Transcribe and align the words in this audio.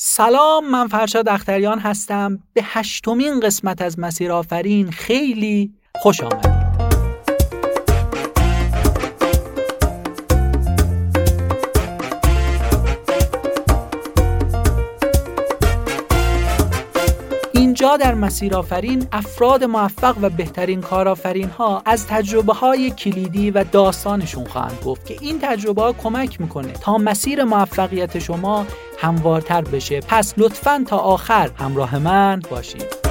سلام 0.00 0.70
من 0.70 0.88
فرشاد 0.88 1.28
اختریان 1.28 1.78
هستم. 1.78 2.38
به 2.52 2.62
هشتمین 2.64 3.40
قسمت 3.40 3.82
از 3.82 3.98
مسیر 3.98 4.32
آفرین 4.32 4.90
خیلی 4.90 5.72
خوش 5.94 6.20
آمدید. 6.20 6.57
اینجا 17.80 17.96
در 17.96 18.14
مسیر 18.14 18.54
آفرین 18.54 19.06
افراد 19.12 19.64
موفق 19.64 20.16
و 20.22 20.30
بهترین 20.30 20.80
کارآفرین 20.80 21.48
ها 21.48 21.82
از 21.86 22.06
تجربه 22.06 22.52
های 22.52 22.90
کلیدی 22.90 23.50
و 23.50 23.64
داستانشون 23.64 24.44
خواهند 24.44 24.78
گفت 24.84 25.06
که 25.06 25.16
این 25.20 25.38
تجربه 25.42 25.82
ها 25.82 25.92
کمک 25.92 26.40
می‌کنه 26.40 26.72
تا 26.72 26.98
مسیر 26.98 27.44
موفقیت 27.44 28.18
شما 28.18 28.66
هموارتر 28.98 29.62
بشه. 29.62 30.00
پس 30.00 30.34
لطفا 30.36 30.84
تا 30.88 30.96
آخر 30.96 31.50
همراه 31.58 31.98
من 31.98 32.42
باشید. 32.50 33.07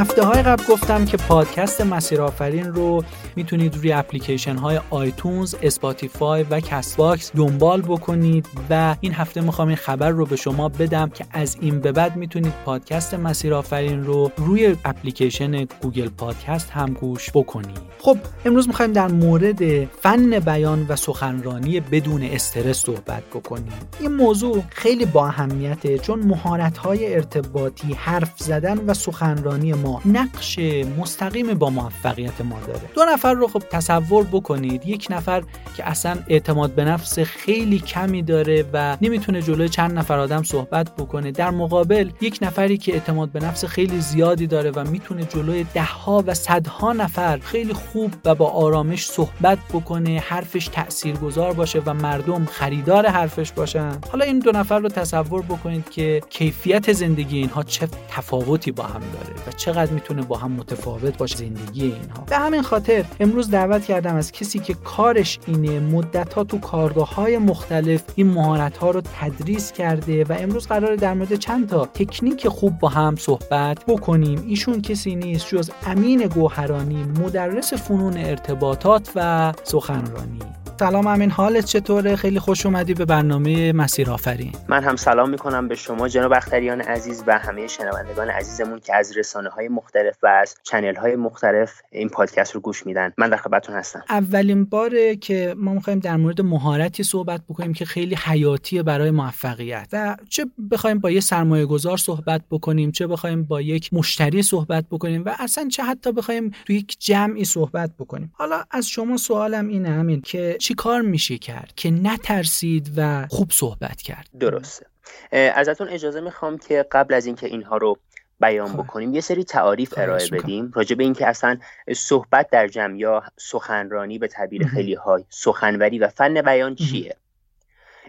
هفته 0.00 0.24
های 0.24 0.42
قبل 0.42 0.64
گفتم 0.68 1.04
که 1.04 1.16
پادکست 1.16 1.80
مسیر 1.80 2.20
آفرین 2.22 2.74
رو 2.74 3.04
می‌تونید 3.36 3.76
روی 3.76 3.92
اپلیکیشن 3.92 4.56
های 4.56 4.80
iTunes، 4.90 5.54
Spotify 5.62 6.42
و 6.50 6.60
Castbox 6.60 7.30
دنبال 7.36 7.82
بکنید 7.82 8.46
و 8.70 8.96
این 9.00 9.12
هفته 9.14 9.40
می‌خوام 9.40 9.68
این 9.68 9.76
خبر 9.76 10.10
رو 10.10 10.26
به 10.26 10.36
شما 10.36 10.68
بدم 10.68 11.08
که 11.08 11.24
از 11.30 11.56
این 11.60 11.80
به 11.80 11.92
بعد 11.92 12.16
می‌تونید 12.16 12.52
پادکست 12.64 13.14
مسیر 13.14 13.54
آفرین 13.54 14.04
رو 14.04 14.32
روی 14.36 14.76
اپلیکیشن 14.84 15.64
Google 15.64 16.08
Podcast 16.08 16.70
هم 16.70 16.92
گوش 16.92 17.30
بکنید. 17.34 17.80
خب 17.98 18.18
امروز 18.44 18.68
می‌خوایم 18.68 18.92
در 18.92 19.08
مورد 19.08 19.84
فن 19.84 20.38
بیان 20.38 20.86
و 20.88 20.96
سخنرانی 20.96 21.80
بدون 21.80 22.22
استرس 22.22 22.84
صحبت 22.84 23.22
بکنیم. 23.34 23.72
این 24.00 24.14
موضوع 24.14 24.62
خیلی 24.70 25.04
با 25.04 25.26
اهمیته 25.26 25.98
چون 25.98 26.18
مهارت 26.18 26.78
های 26.78 27.14
ارتباطی، 27.14 27.92
حرف 27.92 28.32
زدن 28.36 28.78
و 28.78 28.94
سخنرانی 28.94 29.72
ما 29.72 29.89
نقش 30.04 30.58
مستقیم 30.98 31.54
با 31.54 31.70
موفقیت 31.70 32.40
ما 32.40 32.58
داره. 32.66 32.90
دو 32.94 33.04
نفر 33.12 33.32
رو 33.32 33.48
خب 33.48 33.62
تصور 33.70 34.24
بکنید 34.24 34.86
یک 34.86 35.06
نفر 35.10 35.42
که 35.76 35.88
اصلا 35.88 36.18
اعتماد 36.28 36.70
به 36.70 36.84
نفس 36.84 37.18
خیلی 37.18 37.78
کمی 37.78 38.22
داره 38.22 38.64
و 38.72 38.96
نمی‌تونه 39.00 39.42
جلوی 39.42 39.68
چند 39.68 39.98
نفر 39.98 40.18
آدم 40.18 40.42
صحبت 40.42 40.96
بکنه. 40.96 41.30
در 41.30 41.50
مقابل 41.50 42.10
یک 42.20 42.38
نفری 42.42 42.78
که 42.78 42.92
اعتماد 42.92 43.28
به 43.28 43.40
نفس 43.40 43.64
خیلی 43.64 44.00
زیادی 44.00 44.46
داره 44.46 44.70
و 44.70 44.84
می‌تونه 44.84 45.24
جلوی 45.24 45.66
دهها 45.74 46.24
و 46.26 46.34
صدها 46.34 46.92
نفر 46.92 47.38
خیلی 47.38 47.72
خوب 47.72 48.14
و 48.24 48.34
با 48.34 48.48
آرامش 48.50 49.06
صحبت 49.06 49.58
بکنه 49.72 50.18
حرفش 50.18 50.68
تاثیرگذار 50.68 51.52
باشه 51.52 51.82
و 51.86 51.94
مردم 51.94 52.44
خریدار 52.44 53.06
حرفش 53.06 53.52
باشن. 53.52 53.98
حالا 54.12 54.24
این 54.24 54.38
دو 54.38 54.50
نفر 54.50 54.78
رو 54.78 54.88
تصور 54.88 55.42
بکنید 55.42 55.90
که 55.90 56.22
کیفیت 56.30 56.92
زندگی 56.92 57.38
اینها 57.38 57.62
چه 57.62 57.88
تفاوتی 58.08 58.72
با 58.72 58.84
هم 58.84 59.00
داره 59.00 59.34
و 59.46 59.52
چقدر 59.56 59.69
چقدر 59.70 59.92
می‌تونه 59.92 60.22
با 60.22 60.36
هم 60.36 60.52
متفاوت 60.52 61.18
باشه 61.18 61.36
زندگی 61.36 61.82
اینها. 61.82 62.24
به 62.28 62.36
همین 62.36 62.62
خاطر 62.62 63.04
امروز 63.20 63.50
دعوت 63.50 63.84
کردم 63.84 64.16
از 64.16 64.32
کسی 64.32 64.58
که 64.58 64.74
کارش 64.74 65.38
اینه 65.46 65.80
مدت 65.80 66.34
ها 66.34 66.44
تو 66.44 66.58
کارگاه 66.58 67.14
های 67.14 67.38
مختلف 67.38 68.02
این 68.14 68.26
مهارت 68.26 68.76
ها 68.76 68.90
رو 68.90 69.02
تدریس 69.20 69.72
کرده 69.72 70.24
و 70.24 70.36
امروز 70.38 70.66
قرار 70.66 70.96
در 70.96 71.14
مورد 71.14 71.34
چند 71.34 71.68
تا 71.68 71.86
تکنیک 71.86 72.48
خوب 72.48 72.78
با 72.78 72.88
هم 72.88 73.16
صحبت 73.16 73.84
بکنیم. 73.88 74.44
ایشون 74.48 74.82
کسی 74.82 75.14
نیست 75.14 75.48
جز 75.48 75.70
امین 75.86 76.26
گوهرانی 76.26 77.04
مدرس 77.04 77.74
فنون 77.74 78.16
ارتباطات 78.16 79.10
و 79.14 79.52
سخنرانی. 79.64 80.59
سلام 80.80 81.06
امین 81.06 81.30
حالت 81.30 81.64
چطوره؟ 81.64 82.16
خیلی 82.16 82.38
خوش 82.38 82.66
اومدی 82.66 82.94
به 82.94 83.04
برنامه 83.04 83.72
مسیر 83.72 84.10
آفرین. 84.10 84.52
من 84.68 84.84
هم 84.84 84.96
سلام 84.96 85.30
می‌کنم 85.30 85.68
به 85.68 85.74
شما 85.74 86.08
جناب 86.08 86.32
اختریان 86.32 86.80
عزیز 86.80 87.24
و 87.26 87.38
همه 87.38 87.66
شنوندگان 87.66 88.30
عزیزمون 88.30 88.78
که 88.78 88.96
از 88.96 89.16
رسانه 89.16 89.48
های 89.48 89.68
مختلف 89.68 90.16
و 90.22 90.26
از 90.26 90.54
چنل 90.62 90.94
های 90.94 91.16
مختلف 91.16 91.72
این 91.90 92.08
پادکست 92.08 92.54
رو 92.54 92.60
گوش 92.60 92.86
میدن. 92.86 93.12
من 93.18 93.28
در 93.28 93.36
خدمتتون 93.36 93.74
هستم. 93.76 94.02
اولین 94.08 94.64
باره 94.64 95.16
که 95.16 95.54
ما 95.58 95.74
می‌خوایم 95.74 95.98
در 95.98 96.16
مورد 96.16 96.40
مهارتی 96.40 97.02
صحبت 97.02 97.40
بکنیم 97.48 97.72
که 97.72 97.84
خیلی 97.84 98.14
حیاتیه 98.14 98.82
برای 98.82 99.10
موفقیت. 99.10 99.88
و 99.92 100.16
چه 100.28 100.46
بخوایم 100.70 100.98
با 100.98 101.10
یه 101.10 101.20
سرمایه 101.20 101.66
گذار 101.66 101.96
صحبت 101.96 102.40
بکنیم 102.50 102.90
چه 102.90 103.06
بخوایم 103.06 103.42
با 103.42 103.60
یک 103.60 103.94
مشتری 103.94 104.42
صحبت 104.42 104.84
بکنیم 104.90 105.22
و 105.26 105.34
اصلا 105.38 105.68
چه 105.68 105.82
حتی 105.82 106.12
بخوایم 106.12 106.50
تو 106.66 106.72
یک 106.72 106.96
جمعی 107.00 107.44
صحبت 107.44 107.90
بکنیم. 107.98 108.32
حالا 108.34 108.64
از 108.70 108.88
شما 108.88 109.16
سوالم 109.16 109.68
اینه 109.68 109.88
همین 109.88 110.20
که 110.20 110.56
چی 110.70 110.74
کار 110.74 111.00
میشه 111.00 111.38
کرد 111.38 111.72
که 111.76 111.90
نترسید 111.90 112.92
و 112.96 113.26
خوب 113.30 113.50
صحبت 113.50 114.02
کرد؟ 114.02 114.28
درسته. 114.40 114.86
ازتون 115.32 115.88
اجازه 115.88 116.20
می‌خوام 116.20 116.58
که 116.58 116.86
قبل 116.92 117.14
از 117.14 117.26
اینکه 117.26 117.46
اینها 117.46 117.76
رو 117.76 117.98
بیان 118.40 118.68
خب. 118.68 118.82
بکنیم 118.82 119.14
یه 119.14 119.20
سری 119.20 119.44
تعاریف 119.44 119.94
ارائه 119.96 120.28
بدیم 120.28 120.72
راجع 120.74 120.96
به 120.96 121.04
اینکه 121.04 121.26
اصلا 121.26 121.58
صحبت 121.96 122.50
در 122.50 122.68
جمع 122.68 122.98
یا 122.98 123.22
سخنرانی 123.36 124.18
به 124.18 124.28
تعبیر 124.28 124.66
خیلی 124.66 124.94
های 124.94 125.24
سخنوری 125.28 125.98
و 125.98 126.08
فن 126.08 126.42
بیان 126.42 126.74
چیه؟ 126.74 127.16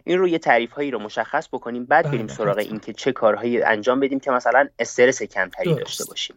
این 0.04 0.18
رو 0.18 0.28
یه 0.28 0.40
تعریف 0.40 0.72
هایی 0.72 0.92
رو 0.92 1.00
مشخص 1.00 1.48
بکنیم 1.48 1.86
بعد 1.86 2.06
بریم 2.06 2.28
بله، 2.28 2.36
سراغ 2.36 2.58
اینکه 2.58 2.94
چه 2.94 3.12
کارهایی 3.12 3.62
انجام 3.62 4.00
بدیم 4.00 4.20
که 4.20 4.32
مثلا 4.32 4.68
استرس 4.80 5.24
کمتری 5.24 5.76
داشته 5.76 6.06
باشیم. 6.06 6.36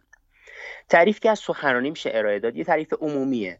تعریف 0.88 1.20
که 1.20 1.30
از 1.30 1.38
سخنرانی 1.38 1.90
میشه 1.90 2.10
ارائه 2.14 2.38
داد 2.38 2.56
یه 2.56 2.64
تعریف 2.64 2.92
عمومیه. 3.00 3.58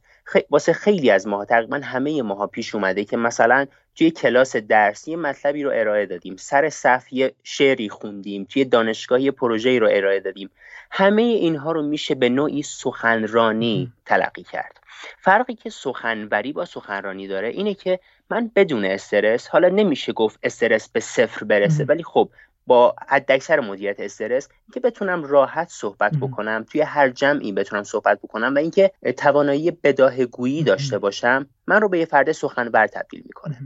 واسه 0.51 0.73
خیلی 0.73 1.11
از 1.11 1.27
ماها 1.27 1.45
تقریبا 1.45 1.81
همه 1.85 2.23
ماها 2.23 2.47
پیش 2.47 2.75
اومده 2.75 3.05
که 3.05 3.17
مثلا 3.17 3.67
توی 3.97 4.11
کلاس 4.11 4.57
درسی 4.57 5.17
مطلبی 5.17 5.63
رو 5.63 5.71
ارائه 5.75 6.07
دادیم. 6.07 6.37
سر 6.37 6.69
صف 6.69 7.13
یه 7.13 7.35
شعری 7.43 7.89
خوندیم 7.89 8.45
توی 8.45 8.65
دانشگاه 8.65 9.21
یه 9.21 9.31
پروژه‌ای 9.31 9.79
رو 9.79 9.89
ارائه 9.91 10.21
دادیم. 10.21 10.51
همه 10.91 11.23
اینها 11.23 11.73
رو 11.73 11.83
میشه 11.83 12.15
به 12.15 12.29
نوعی 12.29 12.63
سخنرانی 12.63 13.93
تلقی 14.07 14.43
کرد. 14.43 14.81
فرقی 15.21 15.55
که 15.55 15.71
سخنوری 15.71 16.53
با 16.53 16.65
سخنرانی 16.65 17.29
داره 17.29 17.49
اینه 17.49 17.75
که 17.75 18.01
من 18.31 18.51
بدون 18.57 18.85
استرس 18.85 19.49
حالا 19.49 19.69
نمیشه 19.69 20.13
گفت 20.13 20.39
استرس 20.43 20.89
به 20.89 21.01
صفر 21.01 21.45
برسه 21.45 21.85
ولی 21.85 22.03
خب 22.03 22.29
با 22.67 22.95
حداکثر 23.09 23.61
مدیریت 23.61 24.01
استرس 24.01 24.49
که 24.75 24.81
بتونم 24.81 25.25
راحت 25.25 25.69
صحبت 25.71 26.13
بکنم 26.21 26.65
توی 26.71 26.81
هر 26.81 27.11
جمعی 27.11 27.53
بتونم 27.53 27.83
صحبت 27.83 28.19
بکنم 28.23 28.55
و 28.55 28.59
اینکه 28.59 28.91
توانایی 29.17 29.71
بداه 29.71 30.25
گویی 30.25 30.63
داشته 30.63 30.99
باشم 30.99 31.47
من 31.67 31.81
رو 31.81 31.89
به 31.89 31.99
یه 31.99 32.05
فرد 32.05 32.33
سخنور 32.33 32.87
تبدیل 32.87 33.23
می‌کنه. 33.27 33.59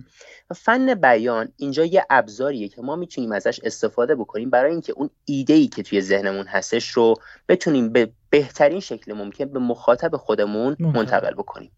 فن 0.57 0.95
بیان 0.95 1.49
اینجا 1.57 1.85
یه 1.85 2.07
ابزاریه 2.11 2.69
که 2.69 2.83
ما 2.83 2.97
می‌تونیم 2.97 3.33
ازش 3.33 3.61
استفاده 3.65 4.15
بکنیم 4.15 4.51
برای 4.51 4.71
اینکه 4.73 4.93
اون 4.93 5.11
ایده 5.25 5.55
ای 5.55 5.67
که 5.67 5.83
توی 5.83 6.01
ذهنمون 6.01 6.47
هستش 6.47 6.89
رو 6.89 7.15
بتونیم 7.49 7.93
به 7.93 8.11
بهترین 8.31 8.81
شکل 8.81 9.13
ممکن 9.13 9.45
به 9.45 9.59
مخاطب 9.59 10.17
خودمون 10.17 10.77
منتقل 10.79 11.35
بکنیم. 11.35 11.73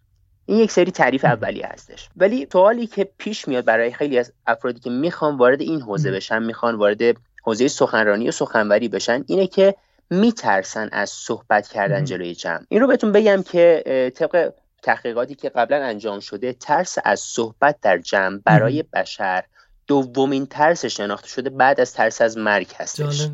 این 0.50 0.59
یک 0.59 0.71
سری 0.71 0.91
تعریف 0.91 1.25
اولیه 1.25 1.66
هستش. 1.66 2.09
ولی 2.16 2.49
سوالی 2.53 2.87
که 2.87 3.09
پیش 3.19 3.49
میاد 3.49 3.65
برای 3.65 3.93
خیلی 3.93 4.19
از 4.19 4.33
افرادی 4.47 4.81
که 4.81 4.91
می‌خوان 4.91 5.37
وارد 5.37 5.61
این 5.61 5.81
حوزه 5.81 6.11
بشن 6.11 6.43
می‌خوان 6.43 6.75
وارد 6.75 7.16
حوزه 7.43 7.69
سخنرانی 7.69 8.28
و 8.28 8.33
سخنوری 8.33 8.89
بشن 8.89 9.25
اینه 9.27 9.47
که 9.47 9.75
میترسن 10.10 10.89
از 10.93 11.10
صحبت 11.10 11.69
کردن 11.69 12.05
جلوی 12.05 12.34
جمع. 12.34 12.60
این 12.69 12.81
رو 12.81 12.87
بهتون 12.87 13.12
بگم 13.12 13.43
که 13.43 14.12
طبق 14.16 14.53
تحقیقاتی 14.83 15.34
که 15.34 15.49
قبلا 15.49 15.84
انجام 15.84 16.21
شده 16.21 16.53
ترس 16.53 16.99
از 17.05 17.21
صحبت 17.21 17.77
در 17.83 17.99
جمع 17.99 18.41
برای 18.44 18.83
بشر 18.83 19.44
دومین 19.87 20.47
ترس 20.47 20.84
شناخته 20.84 21.28
شده 21.28 21.50
بعد 21.50 21.81
از 21.81 21.93
ترس 21.93 22.21
از 22.21 22.39
مرگ 22.39 22.72
هستش. 22.77 23.28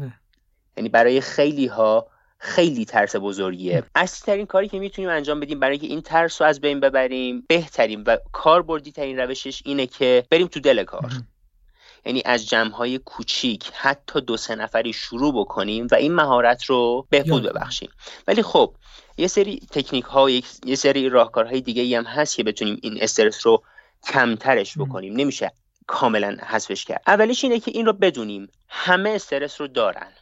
یعنی 0.76 0.88
برای 0.88 1.21
خیلی 1.21 1.66
ها 1.66 2.06
خیلی 2.39 2.85
ترس 2.85 3.17
بزرگیه. 3.17 3.83
اصلی 3.95 4.27
ترین 4.27 4.47
کاری 4.47 4.69
که 4.69 4.79
می‌تونیم 4.79 5.11
انجام 5.11 5.41
بدیم 5.41 5.61
برای 5.61 5.73
اینکه 5.73 5.87
این 5.87 6.03
ترس 6.03 6.43
رو 6.43 6.49
از 6.49 6.61
بین 6.61 6.81
ببریم 6.81 7.44
بهترین 7.49 8.03
و 8.03 8.17
کاربردی 8.33 8.93
ترین 8.93 9.19
روشش 9.19 9.62
اینه 9.65 9.87
که 9.87 10.25
بریم 10.31 10.47
تو 10.47 10.61
دل 10.61 10.85
کار. 10.85 11.11
یعنی 12.06 12.23
از 12.25 12.49
جمع 12.49 12.71
های 12.71 12.99
کوچیک 12.99 13.71
حتی 13.75 14.21
دو 14.21 14.37
سه 14.37 14.55
نفری 14.55 14.93
شروع 14.93 15.35
بکنیم 15.41 15.87
و 15.91 15.94
این 15.94 16.15
مهارت 16.15 16.65
رو 16.65 17.06
بهبود 17.11 17.43
ببخشیم. 17.43 17.91
ولی 18.27 18.43
خب 18.43 18.75
یه 19.17 19.27
سری 19.27 19.61
تکنیک 19.71 20.05
ها 20.05 20.31
یه 20.65 20.75
سری 20.77 21.09
راهکارهای 21.09 21.61
دیگه 21.61 21.99
هم 21.99 22.05
هست 22.05 22.37
که 22.37 22.44
بتونیم 22.44 22.79
این 22.82 22.99
استرس 23.00 23.47
رو 23.47 23.62
کمترش 24.03 24.79
بکنیم. 24.79 25.17
نمیشه 25.17 25.53
کاملا 25.87 26.37
حذفش 26.47 26.85
کرد. 26.85 27.03
اولیش 27.06 27.44
اینه 27.44 27.61
که 27.61 27.71
این 27.75 27.87
رو 27.87 27.93
بدونیم. 27.93 28.49
همه 28.69 29.11
استرس 29.11 29.61
رو 29.61 29.69
دارن. 29.69 30.12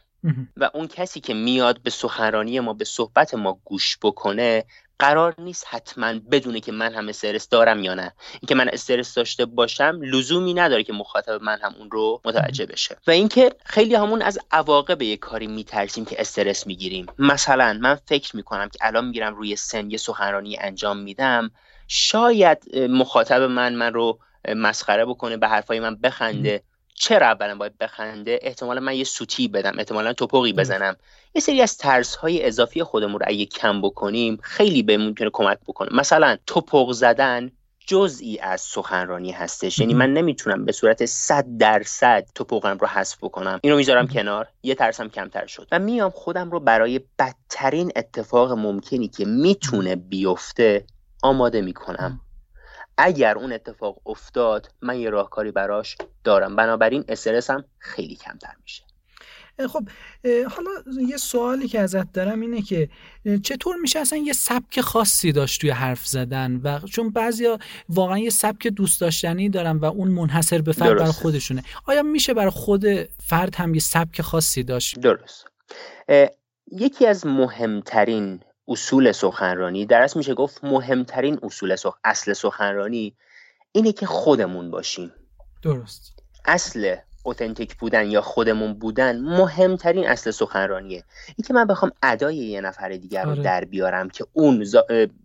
و 0.57 0.69
اون 0.73 0.87
کسی 0.87 1.19
که 1.19 1.33
میاد 1.33 1.81
به 1.83 1.89
سخنرانی 1.89 2.59
ما 2.59 2.73
به 2.73 2.85
صحبت 2.85 3.33
ما 3.33 3.59
گوش 3.65 3.97
بکنه 4.01 4.63
قرار 4.99 5.35
نیست 5.37 5.65
حتما 5.69 6.13
بدونه 6.31 6.59
که 6.59 6.71
من 6.71 6.93
هم 6.93 7.09
استرس 7.09 7.49
دارم 7.49 7.83
یا 7.83 7.93
نه. 7.93 8.13
اینکه 8.41 8.55
من 8.55 8.69
استرس 8.69 9.13
داشته 9.13 9.45
باشم 9.45 9.99
لزومی 10.03 10.53
نداره 10.53 10.83
که 10.83 10.93
مخاطب 10.93 11.41
من 11.41 11.59
هم 11.61 11.75
اون 11.79 11.91
رو 11.91 12.21
متوجه 12.25 12.65
بشه. 12.65 12.97
و 13.07 13.11
اینکه 13.11 13.51
خیلی 13.65 13.95
همون 13.95 14.21
از 14.21 14.39
عواقب 14.51 15.01
یک 15.01 15.19
کاری 15.19 15.47
میترسیم 15.47 16.05
که 16.05 16.21
استرس 16.21 16.67
می‌گیریم. 16.67 17.05
مثلا 17.19 17.79
من 17.81 17.95
فکر 17.95 18.35
می‌کنم 18.35 18.69
که 18.69 18.79
الان 18.81 19.05
می‌گیرم 19.05 19.35
روی 19.35 19.55
سن 19.55 19.91
یه 19.91 19.97
سخنرانی 19.97 20.57
انجام 20.57 20.97
میدم. 20.97 21.51
شاید 21.87 22.75
مخاطب 22.77 23.41
من 23.41 23.73
من 23.73 23.93
رو 23.93 24.19
مسخره 24.55 25.05
بکنه 25.05 25.37
به 25.37 25.47
حرفای 25.47 25.79
من 25.79 25.95
بخنده. 25.95 26.63
چرا 26.97 27.27
اولا 27.27 27.55
باید 27.55 27.77
بخنده؟ 27.77 28.39
احتمالا 28.41 28.81
من 28.81 28.95
یه 28.95 29.03
سوتی 29.03 29.47
بدم 29.47 29.73
احتمالا 29.77 30.13
توپقی 30.13 30.53
بزنم. 30.53 30.95
یه 31.35 31.41
سری 31.41 31.61
از 31.61 31.77
ترس 31.77 32.15
های 32.15 32.45
اضافی 32.45 32.83
خودمون 32.83 33.19
رو 33.19 33.25
اگه 33.27 33.45
کم 33.45 33.81
بکنیم 33.81 34.37
خیلی 34.41 34.83
به 34.83 34.97
می‌تونه 34.97 35.29
کمک 35.33 35.57
بکنه. 35.67 35.89
مثلا 35.93 36.37
توپق 36.47 36.91
زدن 36.91 37.51
جزئی 37.87 38.39
از 38.39 38.61
سخنرانی 38.61 39.31
هستش. 39.31 39.79
یعنی 39.79 39.93
من 39.93 40.13
نمی‌تونم 40.13 40.65
به 40.65 40.71
صورت 40.71 41.05
صد 41.05 41.45
درصد 41.59 42.27
توپقم 42.35 42.77
رو 42.77 42.87
حذف 42.87 43.17
بکنم. 43.23 43.59
اینو 43.63 43.77
می‌ذارم 43.77 44.07
کنار. 44.07 44.47
یه 44.63 44.75
ترسم 44.75 45.09
کمتر 45.09 45.45
شد. 45.45 45.67
و 45.71 45.79
میام 45.79 46.11
خودم 46.11 46.51
رو 46.51 46.59
برای 46.59 47.01
بدترین 47.19 47.91
اتفاق 47.95 48.51
ممکنی 48.51 49.07
که 49.07 49.25
می‌تونه 49.25 49.95
بیفته 49.95 50.85
آماده 51.23 51.61
می‌کنم. 51.61 52.21
اگر 52.97 53.37
اون 53.37 53.53
اتفاق 53.53 54.01
افتاد 54.05 54.71
من 54.81 54.99
یه 54.99 55.09
راهکاری 55.09 55.51
براش 55.51 55.97
دارم. 56.23 56.55
بنابراین 56.55 57.05
استرسم 57.07 57.65
خیلی 57.77 58.15
کمتر 58.15 58.53
میشه. 58.63 58.83
خب 59.69 59.89
حالا 60.23 60.71
یه 61.07 61.17
سوالی 61.17 61.67
که 61.67 61.79
ازت 61.79 62.11
دارم 62.11 62.41
اینه 62.41 62.61
که 62.61 62.89
چطور 63.43 63.75
میشه 63.75 63.99
اصلا 63.99 64.19
یه 64.19 64.33
سبک 64.33 64.81
خاصی 64.81 65.31
داشت 65.31 65.61
توی 65.61 65.69
حرف 65.69 66.05
زدن؟ 66.05 66.61
و 66.63 66.79
چون 66.79 67.09
بعضیا 67.09 67.59
واقعا 67.89 68.17
یه 68.17 68.29
سبک 68.29 68.67
دوست 68.67 69.01
داشتنی 69.01 69.49
دارن 69.49 69.77
و 69.77 69.85
اون 69.85 70.07
منحصر 70.07 70.61
به 70.61 70.71
فرد 70.71 70.97
برای 70.97 71.11
خودشونه. 71.11 71.63
آیا 71.85 72.03
میشه 72.03 72.33
برای 72.33 72.49
خود 72.49 72.85
فرد 73.27 73.55
هم 73.55 73.73
یه 73.73 73.79
سبک 73.79 74.21
خاصی 74.21 74.63
داشت؟ 74.63 74.99
درست. 74.99 75.45
یکی 76.71 77.07
از 77.07 77.25
مهمترین 77.25 78.39
اصول 78.67 79.11
سخنرانی 79.11 79.85
در 79.85 80.09
میشه 80.15 80.33
گفت 80.33 80.63
مهمترین 80.63 81.39
اصول 81.43 81.75
سخ... 81.75 81.97
اصل 82.03 82.33
سخنرانی 82.33 83.15
اینه 83.71 83.91
که 83.91 84.05
خودمون 84.05 84.71
باشیم. 84.71 85.11
درست. 85.61 86.13
اصل 86.45 86.95
اوتنتیک 87.23 87.75
بودن 87.75 88.11
یا 88.11 88.21
خودمون 88.21 88.73
بودن 88.73 89.21
مهمترین 89.21 90.07
اصل 90.07 90.31
سخنرانیه. 90.31 91.03
اینکه 91.35 91.53
من 91.53 91.65
بخوام 91.65 91.91
ادای 92.03 92.35
یه 92.35 92.61
نفر 92.61 92.89
دیگر 92.89 93.23
رو 93.23 93.31
آره. 93.31 93.43
در 93.43 93.65
بیارم 93.65 94.09
که 94.09 94.25
اون 94.33 94.65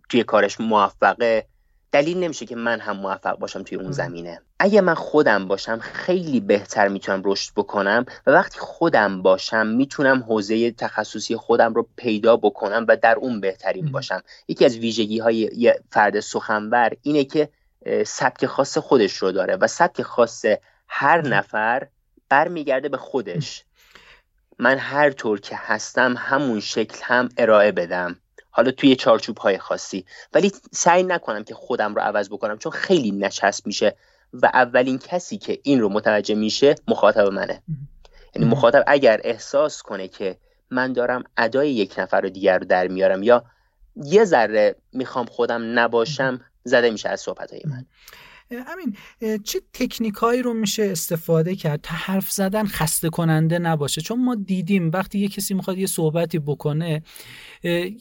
توی 0.09 0.25
کارش 0.25 0.61
موفقه 0.61 1.47
دلیل 1.93 2.19
نمیشه 2.19 2.47
که 2.47 2.57
من 2.57 2.81
هم 2.81 2.97
موفق 2.97 3.39
باشم 3.39 3.63
توی 3.63 3.79
اون 3.79 3.93
زمینه. 3.93 4.43
اگه 4.59 4.81
من 4.81 4.95
خودم 4.95 5.49
باشم 5.49 5.79
خیلی 5.79 6.41
بهتر 6.41 6.89
می‌تونم 6.89 7.23
رشد 7.25 7.53
بکنم 7.57 8.05
و 8.27 8.31
وقتی 8.31 8.59
خودم 8.59 9.23
باشم 9.23 9.67
می‌تونم 9.67 10.23
حوزه 10.23 10.71
تخصصی 10.71 11.37
خودم 11.37 11.75
رو 11.75 11.89
پیدا 11.97 12.37
بکنم 12.37 12.85
و 12.89 12.97
در 12.97 13.17
اون 13.17 13.41
بهترین 13.41 13.93
باشم. 13.93 14.23
یکی 14.49 14.65
از 14.65 14.77
ویژگی 14.77 15.19
های 15.19 15.51
یه 15.57 15.81
فرد 15.91 16.21
سخنور 16.21 16.91
اینه 17.03 17.25
که 17.25 17.49
سبک 18.07 18.47
خاص 18.47 18.79
خودش 18.79 19.13
رو 19.13 19.33
داره 19.33 19.57
و 19.57 19.67
سبک 19.67 20.03
خاص 20.03 20.45
هر 20.89 21.29
نفر 21.29 21.87
برمیگرده 22.29 22.89
به 22.89 22.97
خودش. 22.97 23.65
من 24.59 24.79
هر 24.79 25.11
طور 25.11 25.41
که 25.41 25.57
هستم 25.59 26.15
همون 26.19 26.61
شکل 26.61 26.99
هم 27.03 27.29
ارائه 27.37 27.73
بدم. 27.73 28.17
حالا 28.51 28.71
توی 28.71 28.97
چارچوب 28.97 29.39
های 29.39 29.59
خاصی. 29.59 30.05
ولی 30.35 30.53
سعی 30.73 31.03
نکنم 31.03 31.45
که 31.45 31.55
خودم 31.55 31.95
رو 31.95 32.01
عوض 32.01 32.29
بکنم 32.29 32.59
چون 32.59 32.73
خیلی 32.73 33.11
نچسب 33.11 33.67
میشه 33.67 33.97
و 34.33 34.47
اولین 34.47 34.99
کسی 34.99 35.39
که 35.39 35.61
این 35.63 35.81
رو 35.81 35.89
متوجه 35.89 36.35
میشه 36.35 36.75
مخاطب 36.89 37.27
منه. 37.27 37.63
یعنی 38.35 38.49
مخاطب 38.49 38.85
اگر 38.87 39.21
احساس 39.25 39.83
کنه 39.83 40.09
که 40.09 40.37
من 40.71 40.93
دارم 40.93 41.25
ادای 41.37 41.73
یک 41.73 41.95
نفر 41.99 42.21
رو 42.21 42.29
دیگر 42.29 42.59
رو 42.59 42.65
در 42.65 42.89
میارم 42.89 43.23
یا 43.23 43.45
یه 43.97 44.25
ذره 44.25 44.77
می‌خوام 44.93 45.27
خودم 45.27 45.79
نباشم 45.79 46.41
زده 46.65 46.91
میشه 46.91 47.09
از 47.09 47.21
صحبت 47.21 47.53
های 47.53 47.63
من 47.65 47.87
همین 48.53 48.97
چه 49.45 49.61
تکنیکایی 49.73 50.43
رو 50.43 50.55
میشه 50.55 50.83
استفاده 50.83 51.57
کرد؟ 51.57 51.81
تا 51.81 51.95
حرف 51.95 52.31
زدن 52.31 52.67
خسته 52.67 53.11
کننده 53.11 53.59
نباشه. 53.59 54.01
چون 54.01 54.25
ما 54.25 54.35
دیدیم 54.35 54.91
وقتی 54.95 55.19
یه 55.19 55.29
کسی 55.29 55.55
می‌خواد 55.55 55.79
یه 55.79 55.87
صحبتی 55.87 56.39
بکنه 56.39 57.03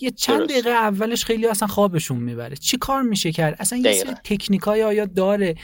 یه 0.01 0.11
چند 0.17 0.49
دقیقه 0.49 0.69
اولش 0.69 1.25
خیلی 1.25 1.47
اصلا 1.47 1.67
خوابشون 1.67 2.17
می‌بره. 2.17 2.55
چی 2.55 2.77
کار 2.77 3.01
میشه 3.01 3.31
کرد؟ 3.31 3.55
اصلا 3.59 3.79
یه 3.79 3.93
سری 3.93 4.13
تکنیکایی 4.23 4.81
آیا 4.81 5.05
داره 5.05 5.55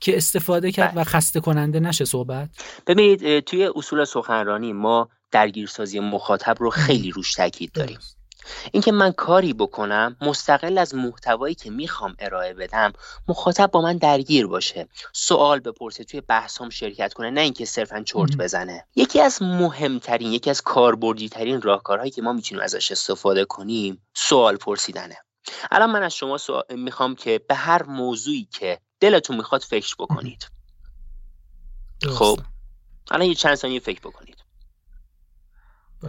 که 0.00 0.16
استفاده 0.16 0.72
کرد 0.72 0.90
و 0.90 0.94
بله. 0.94 1.04
خسته 1.04 1.40
کننده 1.40 1.80
نشه 1.80 2.04
صحبت؟ 2.04 2.50
ببینید 2.86 3.40
توی 3.40 3.70
اصول 3.76 4.04
سخنرانی 4.04 4.72
ما 4.72 5.08
درگیرسازی 5.30 6.00
مخاطب 6.00 6.56
رو 6.60 6.70
خیلی 6.70 7.10
روش 7.10 7.32
تاکید 7.32 7.72
داریم. 7.72 7.98
اینکه 8.72 8.92
من 8.92 9.12
کاری 9.12 9.52
بکنم 9.52 10.16
مستقل 10.20 10.78
از 10.78 10.94
محتوایی 10.94 11.54
که 11.54 11.70
می‌خوام 11.70 12.16
ارائه 12.18 12.54
بدم 12.54 12.92
مخاطب 13.28 13.70
با 13.70 13.80
من 13.80 13.96
درگیر 13.96 14.46
باشه. 14.46 14.88
سوال 15.12 15.60
بپرسه 15.60 16.04
توی 16.04 16.20
بحثام 16.20 16.70
شرکت 16.70 17.12
کنه 17.12 17.30
نه 17.30 17.40
اینکه 17.40 17.64
صرفا 17.64 18.02
چرت 18.02 18.36
بزنه. 18.36 18.86
یکی 18.96 19.20
از 19.20 19.42
مهمترین 19.42 20.32
یکی 20.32 20.50
از 20.50 20.62
کاربردی 20.62 21.28
ترین 21.28 21.62
راهکارهایی 21.62 22.10
که 22.10 22.22
ما 22.22 22.32
می‌تونیم 22.32 22.64
ازش 22.64 22.92
استفاده 22.92 23.44
کنیم 23.44 24.02
سوال 24.14 24.56
پرسیدنه. 24.56 25.16
الان 25.70 25.90
من 25.90 26.02
از 26.02 26.14
شما 26.14 26.38
می‌خوام 26.70 27.14
که 27.14 27.40
به 27.48 27.54
هر 27.54 27.82
موضوعی 27.82 28.48
که 28.52 28.80
دلتون 29.00 29.36
می‌خواد 29.36 29.62
فکر 29.62 29.94
بکنید. 29.98 30.48
خب 32.08 32.40
الان 33.10 33.26
یه 33.26 33.34
چند 33.34 33.54
ثانیه 33.54 33.80
فکر 33.80 34.00
بکنید. 34.00 34.44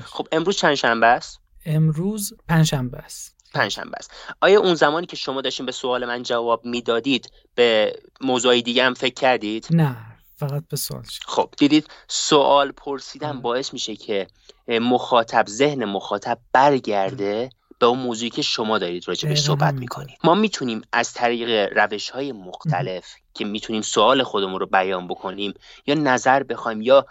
خب 0.03 0.27
امروز 0.31 0.57
چند 0.57 0.75
شنبه 0.75 1.07
است؟ 1.07 1.39
امروز 1.65 2.33
پنجشنبه 2.47 2.97
است. 2.97 3.35
پنجشنبه 3.53 3.97
است. 3.97 4.11
آیا 4.41 4.59
اون 4.59 4.75
زمانی 4.75 5.05
که 5.05 5.15
شما 5.15 5.41
داشتین 5.41 5.65
به 5.65 5.71
سوال 5.71 6.05
من 6.05 6.23
جواب 6.23 6.65
می‌دادید 6.65 7.31
به 7.55 7.95
موضوعی 8.21 8.61
دیگه 8.61 8.83
هم 8.83 8.93
فکر 8.93 9.13
کردید؟ 9.13 9.67
نه 9.69 9.97
فقط 10.35 10.63
به 10.69 10.77
سوال 10.77 11.03
خب 11.25 11.49
دیدید 11.57 11.87
سوال 12.07 12.71
پرسیدن 12.71 13.41
باعث 13.41 13.73
میشه 13.73 13.95
که 13.95 14.27
مخاطب 14.67 15.45
ذهن 15.47 15.85
مخاطب 15.85 16.37
برگرده 16.53 17.49
به 17.79 17.85
اون 17.85 17.99
موضوعی 17.99 18.29
که 18.29 18.41
شما 18.41 18.77
دارید 18.77 19.07
راجبش 19.07 19.41
صحبت 19.41 19.73
می‌کنید. 19.73 20.17
ما 20.23 20.35
می‌تونیم 20.35 20.81
از 20.91 21.13
طریق 21.13 21.77
روش 21.77 22.09
های 22.09 22.31
مختلف 22.31 23.05
که 23.33 23.45
می‌تونیم 23.45 23.81
سوال 23.81 24.23
خودمون 24.23 24.59
رو 24.59 24.65
بیان 24.65 25.07
بکنیم 25.07 25.53
یا 25.87 25.95
نظر 25.95 26.43
بخوایم 26.43 26.81
یا 26.81 27.05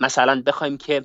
مثلا 0.00 0.42
بخوایم 0.46 0.76
که 0.76 1.04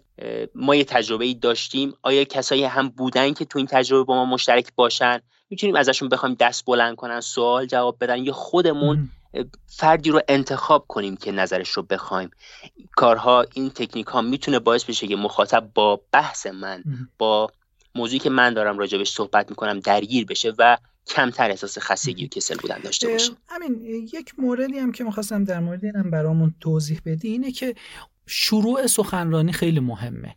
ما 0.55 0.75
یه 0.75 0.83
تجربه 0.83 1.25
ای 1.25 1.33
داشتیم 1.33 1.93
آیا 2.01 2.23
کسایی 2.23 2.63
هم 2.63 2.89
بودن 2.89 3.33
که 3.33 3.45
تو 3.45 3.59
این 3.59 3.67
تجربه 3.67 4.03
با 4.03 4.15
ما 4.15 4.25
مشترک 4.25 4.67
باشن؟ 4.75 5.19
می‌تونیم 5.49 5.75
ازشون 5.75 6.09
بخوایم 6.09 6.35
دست 6.39 6.65
بلند 6.65 6.95
کنن 6.95 7.21
سوال 7.21 7.65
جواب 7.65 7.97
بدن 8.01 8.23
یا 8.23 8.33
خودمون 8.33 9.09
فردی 9.67 10.09
رو 10.09 10.21
انتخاب 10.27 10.85
کنیم 10.87 11.17
که 11.17 11.31
نظرش 11.31 11.69
رو 11.69 11.83
بخوایم. 11.83 12.29
کارها 12.95 13.45
این 13.53 13.69
تکنیک 13.69 14.07
ها 14.07 14.21
می‌تونه 14.21 14.59
باعث 14.59 14.83
بشه 14.83 15.07
که 15.07 15.15
مخاطب 15.15 15.69
با 15.73 16.01
بحث 16.11 16.47
من 16.47 16.83
با 17.17 17.49
موضوعی 17.95 18.19
که 18.19 18.29
من 18.29 18.53
دارم 18.53 18.77
راجبش 18.77 19.09
صحبت 19.09 19.49
می‌کنم 19.49 19.79
درگیر 19.79 20.25
بشه 20.25 20.53
و 20.57 20.77
کمتر 21.07 21.49
احساس 21.49 21.77
خستگی 21.79 22.25
و 22.25 22.27
کسل 22.27 22.55
بودن 22.55 22.79
داشته 22.79 23.07
باشه. 23.07 23.31
همین 23.47 23.81
یک 24.13 24.33
موردی 24.37 24.79
هم 24.79 24.91
که 24.91 25.03
می‌خواستم 25.03 25.43
در 25.43 25.59
مورد 25.59 25.85
اینم 25.85 26.11
برامون 26.11 26.55
توضیح 26.59 27.01
بدی 27.05 27.27
اینه 27.27 27.51
که 27.51 27.75
شروع 28.27 28.87
سخنرانی 28.87 29.51
خیلی 29.51 29.79
مهمه. 29.79 30.35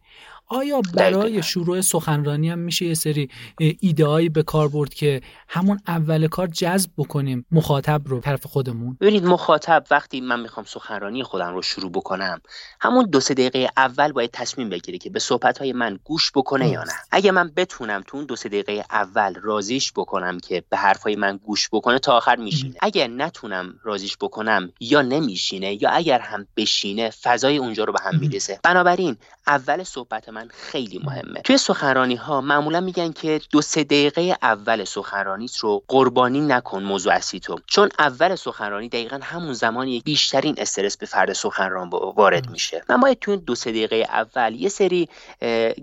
آیا 0.52 0.80
برای 0.94 1.42
شروع 1.42 1.80
سخنرانی 1.80 2.50
هم 2.50 2.58
میشه 2.58 2.86
یه 2.86 2.94
سری 2.94 3.30
ایدههایی 3.58 4.28
به 4.28 4.42
کار 4.42 4.68
برد 4.68 4.94
که 4.94 5.20
همون 5.48 5.80
اول 5.86 6.26
کار 6.26 6.46
جذب 6.46 6.90
بکنیم 6.96 7.46
مخاطب 7.52 8.02
رو 8.04 8.20
طرف 8.20 8.46
خودمون؟ 8.46 8.96
ببینید 9.00 9.24
مخاطب 9.24 9.84
وقتی 9.90 10.20
من 10.20 10.40
می‌خوام 10.40 10.66
سخنرانی 10.66 11.22
خودم 11.22 11.54
رو 11.54 11.62
شروع 11.62 11.90
بکنم 11.90 12.40
همون 12.80 13.04
دو 13.04 13.20
سه 13.20 13.34
دقیقه 13.34 13.70
اول 13.76 14.12
باید 14.12 14.30
تصمیم 14.32 14.68
بگیره 14.68 14.98
که 14.98 15.10
به 15.10 15.18
صحبت 15.18 15.58
های 15.58 15.72
من 15.72 15.98
گوش 16.04 16.32
بکنه 16.34 16.68
یا 16.68 16.84
نه. 16.84 16.92
اگه 17.10 17.30
من 17.30 17.52
بتونم 17.56 18.02
تو 18.06 18.16
اون 18.16 18.26
دو 18.26 18.36
سه 18.36 18.48
دقیقه 18.48 18.84
اول 18.90 19.34
رازیش 19.42 19.92
بکنم 19.92 20.38
که 20.38 20.64
به 20.70 20.76
حرفای 20.76 21.16
من 21.16 21.36
گوش 21.36 21.68
بکنه 21.72 21.98
تا 21.98 22.16
آخر 22.16 22.36
میشینه. 22.36 22.74
اگر 22.80 23.06
نتونم 23.06 23.74
رازیش 23.82 24.16
بکنم 24.16 24.72
یا 24.80 25.02
نمیشینه 25.02 25.82
یا 25.82 25.90
اگر 25.90 26.18
هم 26.18 26.46
بشینه 26.56 27.10
فضای 27.10 27.56
اونجا 27.56 27.84
رو 27.84 27.92
به 27.92 27.98
هم 28.02 28.18
می‌رسه. 28.18 28.60
بنابراین 28.62 29.16
اول 29.46 29.82
صحبت 29.82 30.28
من 30.28 30.39
من 30.40 30.48
خیلی 30.52 31.00
مهمه. 31.04 31.40
توی 31.40 31.58
سخنرانی 31.58 32.14
ها 32.14 32.40
معمولا 32.40 32.80
میگن 32.80 33.12
که 33.12 33.40
دو 33.50 33.62
سه 33.62 33.84
دقیقه 33.84 34.36
اول 34.42 34.84
سخنرانیت 34.84 35.56
رو 35.56 35.82
قربانی 35.88 36.40
نکن 36.40 36.82
موضوع 36.82 37.12
اصلی 37.12 37.40
تو. 37.40 37.58
چون 37.66 37.88
اول 37.98 38.34
سخنرانی 38.34 38.88
دقیقا 38.88 39.20
همون 39.22 39.52
زمانی 39.52 40.00
بیشترین 40.00 40.54
استرس 40.58 40.96
به 40.96 41.06
فرد 41.06 41.32
سخنران 41.32 41.90
وارد 41.90 42.50
میشه. 42.50 42.84
من 42.88 43.00
باید 43.00 43.18
توی 43.18 43.36
دو 43.36 43.54
سه 43.54 43.70
دقیقه 43.70 43.96
اول 43.96 44.54
یه 44.54 44.68
سری 44.68 45.08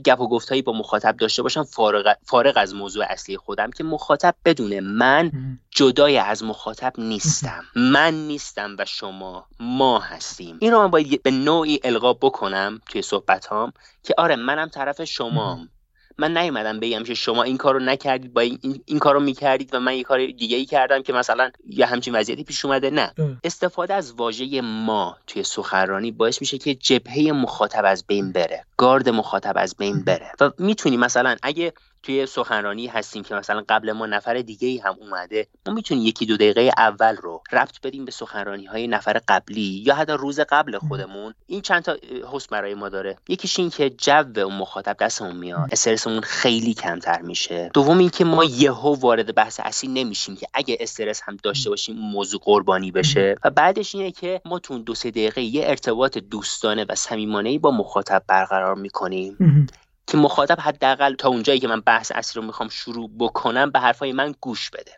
گپ 0.06 0.22
و 0.22 0.28
گفتهایی 0.30 0.62
با 0.62 0.74
مخاطب 0.74 1.18
داشته 1.18 1.42
باشم 1.42 1.64
فارغ, 1.64 2.16
فارغ 2.24 2.54
از 2.58 2.76
موضوع 2.76 3.06
اصلی 3.10 3.38
خودم 3.38 3.72
که 3.72 3.84
مخاطب 3.84 4.36
بدونه 4.46 4.82
من 4.82 5.32
جدای 5.72 6.18
از 6.18 6.44
مخاطب 6.44 6.94
نیستم. 6.98 7.66
من 7.76 8.14
نیستم 8.14 8.76
و 8.80 8.86
شما 8.86 9.46
ما 9.60 10.00
هستیم. 10.00 10.58
این 10.60 10.72
رو 10.72 10.80
من 10.80 10.88
باید 10.88 11.24
به 11.24 11.32
نوعی 11.32 11.80
القا 11.84 12.14
بکنم 12.14 12.82
توی 12.90 13.02
صحبت 13.02 13.46
هام 13.46 13.74
که 14.08 14.14
آره 14.18 14.36
منم 14.36 14.68
طرف 14.68 15.04
شمام. 15.04 15.70
من 16.18 16.38
نیومدم 16.38 16.80
بگم 16.80 17.04
که 17.04 17.14
شما 17.14 17.44
این 17.44 17.58
کارو 17.58 17.80
نکردید 17.80 18.34
با 18.34 18.42
این, 18.42 18.82
این 18.86 19.00
کارو 19.00 19.20
می‌کردید 19.20 19.70
و 19.74 19.80
من 19.80 19.96
یه 19.96 20.04
کار 20.04 20.26
دیگه 20.26 20.58
ای 20.58 20.66
کردم 20.66 21.04
که 21.04 21.14
مثلا 21.14 21.52
یه 21.70 21.86
همچین 21.86 22.16
وضعیتی 22.16 22.44
پیش 22.44 22.66
اومده. 22.66 22.90
نه. 22.90 23.14
استفاده 23.44 23.94
از 23.94 24.14
واژه 24.14 24.62
ما 24.62 25.18
توی 25.28 25.44
سخنرانی 25.44 26.12
باعث 26.12 26.42
میشه 26.42 26.58
که 26.58 26.76
جبهه 26.76 27.32
مخاطب 27.32 27.86
از 27.86 28.06
بین 28.08 28.32
بره. 28.32 28.66
گارد 28.78 29.10
مخاطب 29.10 29.54
از 29.56 29.76
بین 29.76 30.04
بره. 30.04 30.32
و 30.42 30.52
می‌تونی 30.58 30.98
مثلا 30.98 31.36
اگه 31.44 31.74
توی 32.04 32.26
سخنرانی 32.26 32.88
هستیم 32.88 33.24
که 33.24 33.36
مثلا 33.36 33.64
قبل 33.70 33.92
ما 33.92 34.06
نفر 34.06 34.34
دیگه 34.34 34.68
ای 34.68 34.78
هم 34.78 34.96
اومده 35.00 35.48
ما 35.68 35.74
می‌تونیم 35.74 36.06
یکی 36.06 36.26
دو 36.26 36.38
دقیقه 36.38 36.72
اول 36.78 37.16
رو 37.16 37.42
ربط 37.52 37.82
بدیم 37.84 38.06
به 38.06 38.12
سخنرانی 38.12 38.66
های 38.66 38.88
نفر 38.88 39.22
قبلی 39.28 39.84
یا 39.86 39.96
حتی 39.96 40.12
روز 40.12 40.40
قبل 40.40 40.78
خودمون. 40.78 41.34
این 41.48 41.62
چند 41.62 41.84
تا 41.84 41.98
حس 42.32 42.48
برای 42.48 42.74
ما 42.74 42.90
داره. 42.90 43.18
یکیش 43.30 43.60
این 43.60 43.70
که 43.70 43.90
جو 43.90 44.24
اون 44.36 44.54
مخاطب 44.54 44.98
دستمون 45.00 45.36
میاد. 45.36 45.70
استرسمون 45.72 46.22
خیلی 46.22 46.74
کمتر 46.74 47.22
میشه. 47.22 47.72
دوم 47.74 47.98
اینکه 47.98 48.26
ما 48.26 48.44
یهو 48.44 48.96
وارد 48.96 49.36
بحث 49.36 49.60
اصلی 49.64 49.90
نمیشیم 49.90 50.36
که 50.36 50.48
اگه 50.54 50.78
استرس 50.80 51.22
هم 51.24 51.38
داشته 51.44 51.70
باشیم 51.70 51.96
موضوع 51.96 52.42
قربانی 52.44 52.92
بشه. 52.92 53.36
و 53.44 53.50
بعدش 53.50 53.96
اینه 53.96 54.12
که 54.12 54.42
ما 54.46 54.60
تو 54.60 54.80
دو 54.80 54.96
سه 54.96 55.12
دقیقه 55.12 55.42
یه 55.42 55.70
ارتباط 55.70 56.18
دوستانه 56.18 56.86
و 56.90 56.96
صمیمانه 56.96 57.60
با 57.60 57.72
مخاطب 57.72 58.24
برقرار 58.28 58.67
می‌کنیم. 58.76 59.38
که 60.08 60.18
مخاطب 60.18 60.60
حداقل 60.60 61.16
تا 61.16 61.30
اونجایی 61.30 61.60
که 61.60 61.68
من 61.68 61.82
بحث 61.82 62.12
اصلی 62.16 62.42
رو 62.42 62.48
می‌خوام 62.48 62.70
شروع 62.70 63.12
بکنم 63.20 63.72
به 63.72 63.80
حرفای 63.80 64.12
من 64.12 64.36
گوش 64.42 64.70
بده. 64.70 64.92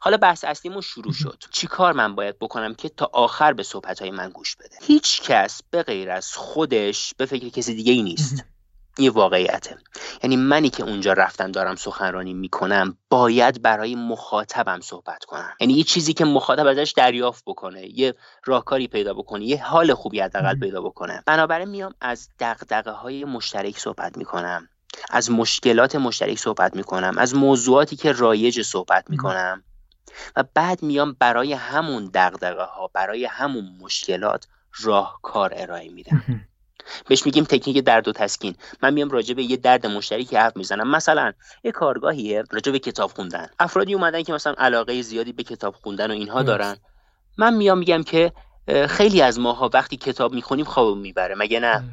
حالا 0.00 0.16
بحث 0.16 0.44
اصلیمون 0.44 0.80
شروع 0.80 1.12
شد. 1.12 1.44
چی 1.50 1.66
کار 1.66 1.92
من 1.92 2.14
باید 2.14 2.38
بکنم 2.38 2.74
که 2.74 2.88
تا 2.88 3.10
آخر 3.12 3.52
به 3.52 3.62
صحبت 3.62 4.02
من 4.02 4.30
گوش 4.30 4.56
بده؟ 4.56 4.76
هیچ 4.82 5.22
کس 5.22 5.60
به 5.70 5.82
غیر 5.82 6.10
از 6.10 6.32
خودش 6.32 7.14
به 7.16 7.26
فکر 7.26 7.48
کسی 7.48 7.74
دیگه 7.74 7.92
ای 7.92 8.02
نیست. 8.02 8.44
این 8.98 9.10
واقعیته. 9.10 9.76
یعنی 10.22 10.36
منی 10.36 10.70
که 10.70 10.82
اونجا 10.82 11.12
رفتم 11.12 11.52
دارم 11.52 11.76
سخنرانی 11.76 12.34
می‌کنم 12.34 12.96
باید 13.10 13.62
برای 13.62 13.94
مخاطبم 13.94 14.80
صحبت 14.80 15.24
کنم. 15.24 15.52
یعنی 15.60 15.72
یه 15.72 15.84
چیزی 15.84 16.12
که 16.12 16.24
مخاطب 16.24 16.66
ازش 16.66 16.92
دریافت 16.96 17.44
بکنه 17.46 17.98
یه 17.98 18.14
راهکاری 18.44 18.88
پیدا 18.88 19.14
بکنه 19.14 19.44
یه 19.44 19.64
حال 19.64 19.94
خوبی 19.94 20.20
حداقل 20.20 20.58
پیدا 20.58 20.80
بکنه. 20.80 21.22
بنابراین 21.26 21.68
میام 21.68 21.94
از 22.00 22.28
دغدغه 22.38 22.90
های 22.90 23.24
مشترک 23.24 23.78
صحبت 23.78 24.18
می‌کنم. 24.18 24.68
از 25.10 25.30
مشکلات 25.30 25.96
مشترک 25.96 26.38
صحبت 26.38 26.76
می‌کنم. 26.76 27.18
از 27.18 27.34
موضوعاتی 27.34 27.96
که 27.96 28.12
رایج 28.12 28.62
صحبت 28.62 29.10
می‌کنم. 29.10 29.62
و 30.36 30.44
بعد 30.54 30.82
میام 30.82 31.16
برای 31.18 31.52
همون 31.52 32.10
دغدغه 32.14 32.62
ها 32.62 32.90
برای 32.94 33.24
همون 33.24 33.76
مشکلات 33.80 34.46
راهکار 34.80 35.52
ارائه 35.56 35.88
میدم. 35.88 36.22
بهش 37.08 37.26
میگیم 37.26 37.44
تکنیک 37.44 37.78
درد 37.78 38.08
و 38.08 38.12
تسکین. 38.12 38.54
من 38.82 38.94
میام 38.94 39.10
راجع 39.10 39.34
به 39.34 39.42
یه 39.42 39.56
درد 39.56 39.86
مشترکی 39.86 40.36
حرف 40.36 40.56
می‌زنم. 40.56 40.90
مثلا 40.90 41.32
یه 41.64 41.72
کارگاهیه 41.72 42.44
راجع 42.50 42.72
به 42.72 42.78
کتاب 42.78 43.10
خوندن. 43.10 43.46
افرادی 43.58 43.94
اومدن 43.94 44.22
که 44.22 44.32
مثلا 44.32 44.54
علاقه 44.58 45.02
زیادی 45.02 45.32
به 45.32 45.42
کتاب 45.42 45.74
خوندن 45.74 46.10
و 46.10 46.14
اینها 46.14 46.42
دارن. 46.42 46.76
من 47.38 47.54
میام 47.54 47.78
میگم 47.78 48.02
که 48.02 48.32
خیلی 48.88 49.22
از 49.22 49.40
ماها 49.40 49.70
وقتی 49.74 49.96
کتاب 49.96 50.34
می‌خونیم 50.34 50.64
خواب 50.64 50.96
می‌بره. 50.96 51.34
مگه 51.34 51.60
نه؟ 51.60 51.84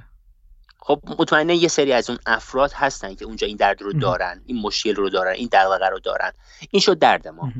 خب 0.79 1.01
مطمئنه 1.19 1.55
یه 1.55 1.67
سری 1.67 1.93
از 1.93 2.09
اون 2.09 2.19
افراد 2.25 2.71
هستن 2.73 3.15
که 3.15 3.25
اونجا 3.25 3.47
این 3.47 3.57
درد 3.57 3.81
رو 3.81 3.93
دارن 3.93 4.41
این 4.45 4.61
مشکل 4.61 4.95
رو 4.95 5.09
دارن 5.09 5.31
این 5.31 5.49
دغدغه 5.51 5.89
رو 5.89 5.99
دارن. 5.99 6.31
این 6.71 6.79
شد 6.79 6.99
درد 6.99 7.27
ما. 7.27 7.51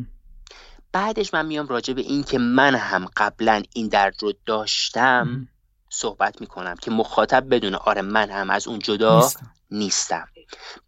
بعدش 0.92 1.34
من 1.34 1.46
میام 1.46 1.68
راجع 1.68 1.94
به 1.94 2.02
این 2.02 2.24
که 2.24 2.38
من 2.38 2.76
هم 2.76 3.06
قبلا 3.18 3.64
این 3.74 3.88
درد 3.88 4.24
رو 4.24 4.34
داشتم. 4.46 5.48
صحبت 5.90 6.42
می‌کنم 6.42 6.76
که 6.76 6.92
مخاطب 6.92 7.56
بدونه 7.56 7.78
آره 7.78 8.02
من 8.02 8.30
هم 8.30 8.50
از 8.50 8.68
اون 8.68 8.80
جدا 8.80 9.20
نیستم, 9.20 9.54
نیستم. 9.72 10.28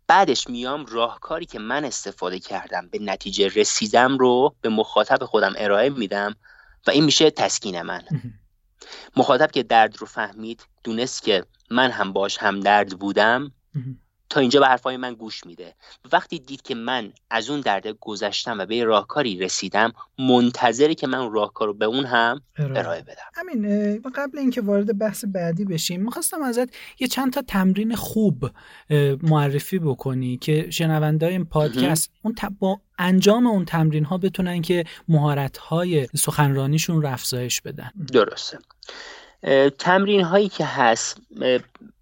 بعدش 0.08 0.48
میام 0.48 0.86
راهکاری 0.86 1.46
که 1.46 1.60
من 1.60 1.86
استفاده 1.86 2.40
کردم 2.40 2.88
به 2.92 3.00
نتیجه 3.00 3.48
رسیدم 3.48 4.18
رو 4.18 4.56
به 4.62 4.70
مخاطب 4.70 5.26
خودم 5.26 5.54
ارائه 5.58 5.90
میدم 5.90 6.36
و 6.88 6.92
این 6.92 7.06
میشه 7.06 7.32
تسکین 7.32 7.82
من. 7.82 8.02
مخاطب 9.16 9.52
که 9.52 9.64
درد 9.64 9.98
رو 9.98 10.08
فهمید 10.08 10.66
دونست 10.84 11.24
که 11.24 11.46
من 11.70 11.92
هم 11.92 12.14
باش 12.14 12.38
هم 12.38 12.60
درد 12.60 13.00
بودم. 13.00 13.52
تا 14.32 14.40
اینجا 14.40 14.60
به 14.60 14.68
حرفای 14.68 14.98
من 14.98 15.14
گوش 15.14 15.46
میده. 15.46 15.76
وقتی 16.12 16.40
دید 16.40 16.62
که 16.62 16.76
من 16.76 17.14
از 17.30 17.50
اون 17.50 17.62
درده 17.62 17.94
گذشتم 17.94 18.60
و 18.60 18.66
به 18.66 18.84
راهکاری 18.84 19.40
رسیدم 19.40 19.94
منتظری 20.20 20.96
که 20.96 21.08
من 21.08 21.18
اون 21.18 21.34
راهکار 21.34 21.68
رو 21.68 21.74
به 21.74 21.86
اون 21.86 22.06
هم 22.06 22.42
ارائه. 22.58 23.02
بدم. 23.02 23.16
همین 23.34 24.02
قبل 24.16 24.38
اینکه 24.38 24.62
وارد 24.62 24.98
بحث 24.98 25.26
بعدی 25.26 25.66
بشیم 25.66 26.04
می‌خواستم 26.04 26.42
ازت 26.42 26.70
یه 27.00 27.08
چند 27.08 27.34
تا 27.34 27.42
تمرین 27.42 27.96
خوب 27.96 28.50
معرفی 29.24 29.80
بکنی 29.80 30.38
که 30.38 30.70
شنونده 30.70 31.26
این 31.26 31.46
پادکست 31.46 32.12
اون 32.22 32.36
با 32.60 32.82
انجام 32.98 33.48
اون 33.48 33.66
تمرین 33.66 34.06
ها 34.06 34.18
بتونن 34.18 34.62
که 34.62 34.84
مهارت 35.08 35.58
های 35.58 36.08
سخنرانیشون 36.16 37.02
رو 37.02 37.08
افزایش 37.08 37.62
بدن. 37.62 37.92
درسته. 38.14 38.58
تمرین 39.80 40.22
هایی 40.22 40.50
که 40.50 40.66
هست 40.66 41.18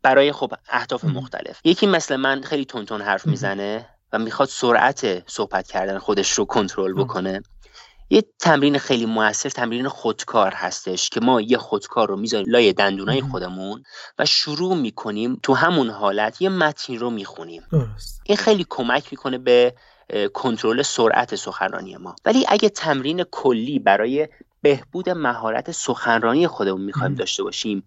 برای 0.02 0.32
خب 0.32 0.54
اهداف 0.70 1.04
مختلف. 1.04 1.60
یکی 1.64 1.88
مثل 1.88 2.16
من 2.16 2.42
خیلی 2.42 2.66
تون 2.66 3.02
حرف 3.02 3.28
می‌زنه 3.28 3.86
و 4.14 4.20
می‌خواد 4.20 4.50
سرعت 4.50 5.30
صحبت 5.30 5.68
کردن 5.68 5.98
خودش 5.98 6.32
رو 6.32 6.46
کنترل 6.46 6.94
بکنه. 6.94 7.42
یه 8.10 8.24
تمرین 8.40 8.78
خیلی 8.78 9.06
موثر 9.06 9.50
تمرین 9.50 9.88
خودکار 9.88 10.54
هستش 10.54 11.10
که 11.10 11.20
ما 11.20 11.42
یه 11.42 11.58
خودکار 11.58 12.08
رو 12.08 12.16
می‌ذاریم 12.16 12.50
لای 12.50 12.74
دندونای 12.74 13.22
خودمون 13.22 13.84
و 14.20 14.26
شروع 14.26 14.76
می‌کنیم 14.76 15.40
تو 15.44 15.54
همون 15.54 15.90
حالت 15.90 16.42
یه 16.42 16.50
متن 16.50 16.96
رو 16.96 17.10
می‌خونیم. 17.10 17.64
این 18.24 18.38
خیلی 18.38 18.66
کمک 18.70 19.08
می‌کنه 19.12 19.38
به 19.38 19.74
کنترل 20.34 20.82
سرعت 20.82 21.36
سخنرانی 21.36 21.98
ما. 21.98 22.16
ولی 22.26 22.46
اگه 22.48 22.70
تمرین 22.70 23.24
کلی 23.24 23.80
برای 23.80 24.28
بهبود 24.62 25.10
مهارت 25.10 25.72
سخنرانی 25.72 26.48
خودمون 26.48 26.82
می‌خوایم 26.82 27.14
داشته 27.16 27.44
باشیم 27.44 27.84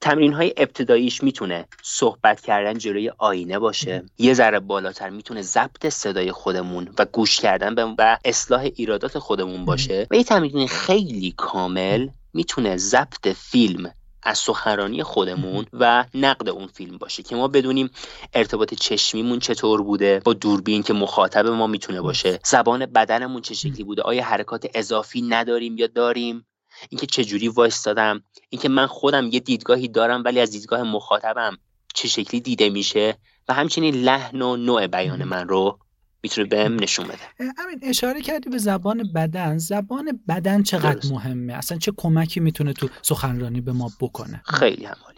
تمرین 0.00 0.32
های 0.32 0.54
ابتداییش 0.56 1.22
می‌تونه 1.22 1.64
صحبت 1.82 2.40
کردن 2.40 2.78
جلوی 2.78 3.12
آینه 3.18 3.58
باشه. 3.58 4.04
یه 4.18 4.34
ذره 4.34 4.60
بالاتر 4.60 5.10
می‌تونه 5.10 5.42
ضبط 5.42 5.88
صدای 5.88 6.32
خودمون 6.32 6.88
و 6.98 7.04
گوش 7.04 7.40
کردن 7.40 7.74
به 7.74 7.84
و 7.98 8.18
اصلاح 8.24 8.60
ایرادات 8.60 9.18
خودمون 9.18 9.64
باشه. 9.64 10.06
و 10.10 10.14
یه 10.14 10.24
تمرین 10.24 10.68
خیلی 10.68 11.34
کامل 11.36 12.08
می‌تونه 12.32 12.76
ضبط 12.76 13.28
فیلم 13.28 13.92
از 14.26 14.38
سخنرانی 14.38 15.02
خودمون 15.02 15.66
و 15.72 16.04
نقد 16.14 16.48
اون 16.48 16.66
فیلم 16.66 16.98
باشه 16.98 17.22
که 17.22 17.36
ما 17.36 17.48
بدونیم 17.48 17.90
ارتباط 18.34 18.74
چشمیمون 18.74 19.38
چطور 19.38 19.82
بوده 19.82 20.20
با 20.24 20.32
دوربین 20.32 20.82
که 20.82 20.92
مخاطب 20.92 21.46
ما 21.46 21.66
می‌تونه 21.66 22.00
باشه. 22.00 22.40
زبان 22.44 22.86
بدنمون 22.86 23.42
چه 23.42 23.54
شکلی 23.54 23.84
بوده؟ 23.84 24.02
آیا 24.02 24.24
حرکات 24.24 24.66
اضافی 24.74 25.22
نداریم 25.22 25.78
یا 25.78 25.86
داریم؟ 25.86 26.46
اینکه 26.88 27.06
چه 27.06 27.24
جوری 27.24 27.48
وایستادم؟ 27.48 28.22
اینکه 28.48 28.68
من 28.68 28.86
خودم 28.86 29.26
یه 29.26 29.40
دیدگاهی 29.40 29.88
دارم 29.88 30.24
ولی 30.24 30.40
از 30.40 30.50
دیدگاه 30.50 30.82
مخاطبم 30.82 31.58
چه 31.94 32.08
شکلی 32.08 32.40
دیده 32.40 32.70
میشه؟ 32.70 33.18
و 33.48 33.54
همچنین 33.54 33.94
لحن 33.94 34.42
و 34.42 34.56
نوع 34.56 34.86
بیان 34.86 35.24
من 35.24 35.48
رو 35.48 35.78
می‌تونه 36.26 36.46
بهم 36.46 36.74
نشون 36.74 37.06
بده. 37.06 37.52
همین 37.58 37.80
اشاره 37.82 38.20
کردی 38.20 38.50
به 38.50 38.58
زبان 38.58 39.12
بدن. 39.14 39.58
زبان 39.58 40.20
بدن 40.28 40.62
چقدر 40.62 41.10
مهمه؟ 41.10 41.54
اصلا 41.54 41.78
چه 41.78 41.92
کمکی 41.96 42.40
می‌تونه 42.40 42.72
تو 42.72 42.88
سخنرانی 43.02 43.60
به 43.60 43.72
ما 43.72 43.90
بکنه؟ 44.00 44.42
خیلی 44.44 44.84
همالی. 44.84 45.16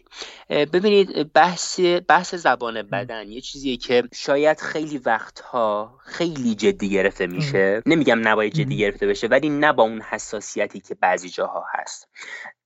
ببینید 0.66 1.32
بحث 1.32 1.80
بحث 2.08 2.34
زبان 2.34 2.82
بدن 2.82 3.28
یه 3.28 3.40
چیزیه 3.40 3.76
که 3.76 4.02
شاید 4.14 4.60
خیلی 4.60 4.98
وقتها 4.98 5.98
خیلی 6.04 6.54
جدی 6.54 6.88
گرفته 6.90 7.26
میشه. 7.26 7.82
نمیگم 7.86 8.28
نباید 8.28 8.54
جدی 8.54 8.76
گرفته 8.76 9.06
بشه 9.06 9.26
ولی 9.26 9.48
نه 9.48 9.72
با 9.72 9.82
اون 9.82 10.00
حساسیتی 10.00 10.80
که 10.80 10.94
بعضی 10.94 11.28
جاها 11.28 11.64
هست. 11.74 12.08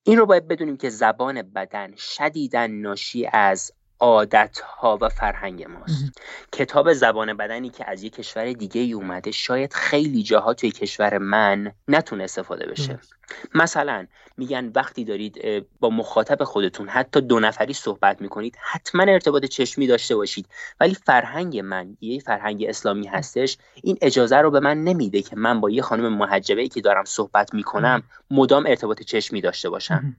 این 0.02 0.18
رو 0.18 0.26
باید 0.26 0.48
بدونیم 0.48 0.76
که 0.76 0.90
زبان 0.90 1.42
بدن 1.42 1.96
شدیدن 1.96 2.70
ناشی 2.70 3.28
از 3.32 3.72
عادت 4.02 4.58
ها 4.58 4.98
و 5.00 5.08
فرهنگ 5.08 5.64
ماست. 5.64 6.20
کتاب 6.52 6.92
زبان 6.92 7.36
بدنی 7.36 7.70
که 7.70 7.90
از 7.90 8.02
یک 8.02 8.14
کشور 8.14 8.52
دیگه 8.52 8.80
ای 8.80 8.92
اومده 8.92 9.30
شاید 9.30 9.72
خیلی 9.72 10.22
جاها 10.22 10.54
توی 10.54 10.70
کشور 10.70 11.18
من 11.18 11.72
نتونه 11.88 12.24
استفاده 12.24 12.66
بشه. 12.66 12.98
مثلا 13.54 14.06
میگن 14.36 14.72
وقتی 14.74 15.04
دارید 15.04 15.66
با 15.80 15.90
مخاطب 15.90 16.44
خودتون 16.44 16.88
حتی 16.88 17.20
دو 17.20 17.40
نفری 17.40 17.72
صحبت 17.72 18.20
می‌کنید 18.22 18.56
حتما 18.60 19.02
ارتباط 19.02 19.44
چشمی 19.44 19.86
داشته 19.86 20.16
باشید. 20.16 20.46
ولی 20.80 20.94
فرهنگ 20.94 21.58
من 21.58 21.96
یه 22.00 22.20
فرهنگ 22.20 22.64
اسلامی 22.68 23.06
هستش 23.06 23.58
این 23.82 23.98
اجازه 24.02 24.36
رو 24.36 24.50
به 24.50 24.60
من 24.60 24.84
نمیده 24.84 25.22
که 25.22 25.36
من 25.36 25.60
با 25.60 25.70
یه 25.70 25.82
خانم 25.82 26.12
محجبه 26.12 26.60
ای 26.60 26.68
که 26.68 26.80
دارم 26.80 27.04
صحبت 27.04 27.54
می‌کنم 27.54 28.02
مدام 28.30 28.66
ارتباط 28.66 29.02
چشمی 29.02 29.40
داشته 29.40 29.70
باشم. 29.70 30.16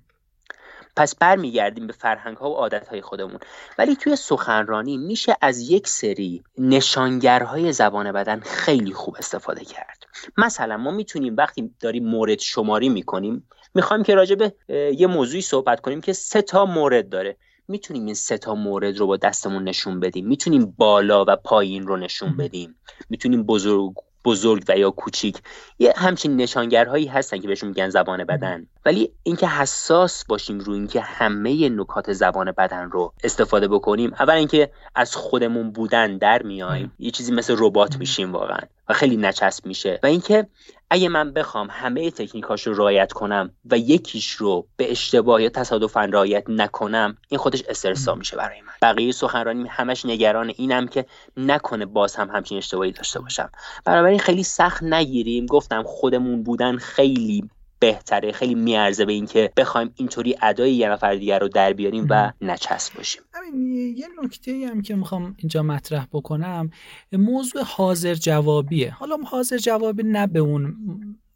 پس 0.96 1.16
برمیگردیم 1.16 1.88
به 1.88 1.94
فرهنگ 1.94 2.38
ها 2.38 2.50
و 2.50 2.54
عادت 2.54 2.88
های 2.88 3.02
خودمون. 3.02 3.40
ولی 3.78 3.96
توی 3.96 4.16
سخنرانی 4.16 4.98
میشه 4.98 5.36
از 5.42 5.70
یک 5.70 5.88
سری 5.88 6.44
نشانگرهای 6.58 7.74
زبان 7.74 8.12
بدن 8.12 8.40
خیلی 8.40 8.94
خوب 8.94 9.16
استفاده 9.20 9.66
کرد. 9.66 10.04
مثلا 10.38 10.78
ما 10.78 10.92
می‌تونیم 10.92 11.36
وقتی 11.38 11.72
داریم 11.80 12.06
مورد 12.06 12.40
شماری 12.40 12.90
می‌کنیم 12.90 13.50
می‌خوایم 13.74 14.04
که 14.04 14.16
راجع 14.16 14.36
به 14.36 14.54
یه 14.98 15.08
موضوعی 15.08 15.42
صحبت 15.42 15.80
کنیم 15.80 16.02
که 16.02 16.14
سه 16.14 16.42
تا 16.42 16.66
مورد 16.66 17.10
داره. 17.10 17.38
می‌تونیم 17.68 18.06
این 18.06 18.16
سه 18.16 18.38
تا 18.38 18.56
مورد 18.56 18.98
رو 18.98 19.08
با 19.08 19.18
دستمون 19.18 19.64
نشون 19.64 20.00
بدیم. 20.00 20.28
می‌تونیم 20.28 20.74
بالا 20.78 21.26
و 21.28 21.36
پایین 21.36 21.88
رو 21.88 21.98
نشون 21.98 22.38
بدیم. 22.38 22.76
می‌تونیم 23.10 23.44
بزرگ 23.44 23.94
بزرگ 24.25 24.63
و 24.68 24.77
یا 24.77 24.92
کوچیک 24.92 25.38
یه 25.80 25.94
همچین 25.98 26.36
نشانگرهایی 26.36 27.06
هستن 27.06 27.38
که 27.38 27.48
بهشون 27.48 27.70
میگن 27.70 27.89
زبان 27.89 28.24
بدن. 28.24 28.68
ولی 28.86 29.12
اینکه 29.24 29.48
حساس 29.48 30.25
باشیم 30.25 30.60
روی 30.60 30.77
اینکه 30.77 31.01
همه 31.01 31.70
نکات 31.70 32.13
زبان 32.13 32.51
بدن 32.51 32.89
رو 32.89 33.13
استفاده 33.24 33.68
بکنیم 33.68 34.13
اول 34.20 34.34
اینکه 34.34 34.72
از 34.96 35.15
خودمون 35.15 35.72
بودن 35.72 36.18
در 36.18 36.44
میایم. 36.44 36.92
یه 37.00 37.12
چیزی 37.12 37.32
مثل 37.32 37.56
ربات 37.58 37.98
میشیم 37.98 38.32
واقعا 38.32 38.60
و 38.89 38.94
خیلی 38.94 39.18
نچسب 39.18 39.65
میشه. 39.65 40.00
و 40.03 40.08
اینکه 40.08 40.48
اگه 40.90 41.10
من 41.10 41.32
بخوام 41.34 41.68
همه 41.72 42.12
تکنیکاش 42.12 42.68
رو 42.68 42.74
رعایت 42.74 43.12
کنم 43.13 43.52
و 43.72 43.78
یکیش 43.78 44.32
رو 44.32 44.68
به 44.78 44.92
اشتباه 44.92 45.44
یا 45.44 45.50
تصادفا 45.50 46.06
رعایت 46.06 46.44
نکنم 46.48 47.18
این 47.30 47.38
خودش 47.38 47.63
استرسا 47.70 48.16
میشه 48.16 48.38
برای 48.38 48.62
من. 48.62 48.74
بقیه 48.82 49.12
سخنرانی 49.12 49.68
همش 49.68 50.06
نگران 50.06 50.54
اینم 50.58 50.88
که 50.88 51.06
نکنه 51.38 51.86
باز 51.86 52.16
هم 52.16 52.30
همچین 52.30 52.58
اشتباهی 52.58 52.92
داشته 52.92 53.20
باشم. 53.20 53.50
بنابراین 53.86 54.20
خیلی 54.20 54.44
سخت 54.44 54.84
نگیریم. 54.84 55.46
گفتم 55.46 55.84
خودمون 55.84 56.44
بودن 56.44 56.78
خیلی 56.78 57.50
بهتره. 57.84 58.32
خیلی 58.32 58.56
میارزه 58.56 59.06
به 59.06 59.13
اینکه 59.13 59.52
بخوایم 59.58 59.92
اینطوری 59.96 60.36
ادای 60.42 60.74
یه 60.74 60.90
نفر 60.90 61.16
دیگر 61.16 61.40
رو 61.40 61.48
در 61.48 61.74
بیاریم 61.74 62.08
و 62.10 62.32
نچسب 62.42 62.96
باشیم. 62.98 63.22
همین 63.34 63.72
یه 63.98 64.08
نکته 64.24 64.68
هم 64.72 64.82
که 64.82 64.96
می‌خوام 64.96 65.36
اینجا 65.38 65.63
مطرح 65.63 66.08
بکنم 66.13 66.70
موضوع 67.12 67.62
حاضر 67.63 68.13
جوابیه. 68.13 68.92
حالا 68.92 69.18
حاضر 69.25 69.58
جوابی 69.58 70.04
نه 70.04 70.28
به 70.28 70.40
اون 70.40 70.75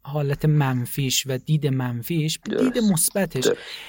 حالت 0.08 0.44
منفیش 0.44 1.24
و 1.26 1.38
دید 1.38 1.66
منفیش 1.66 2.38
دید 2.58 2.78
مثبتش. 2.78 3.48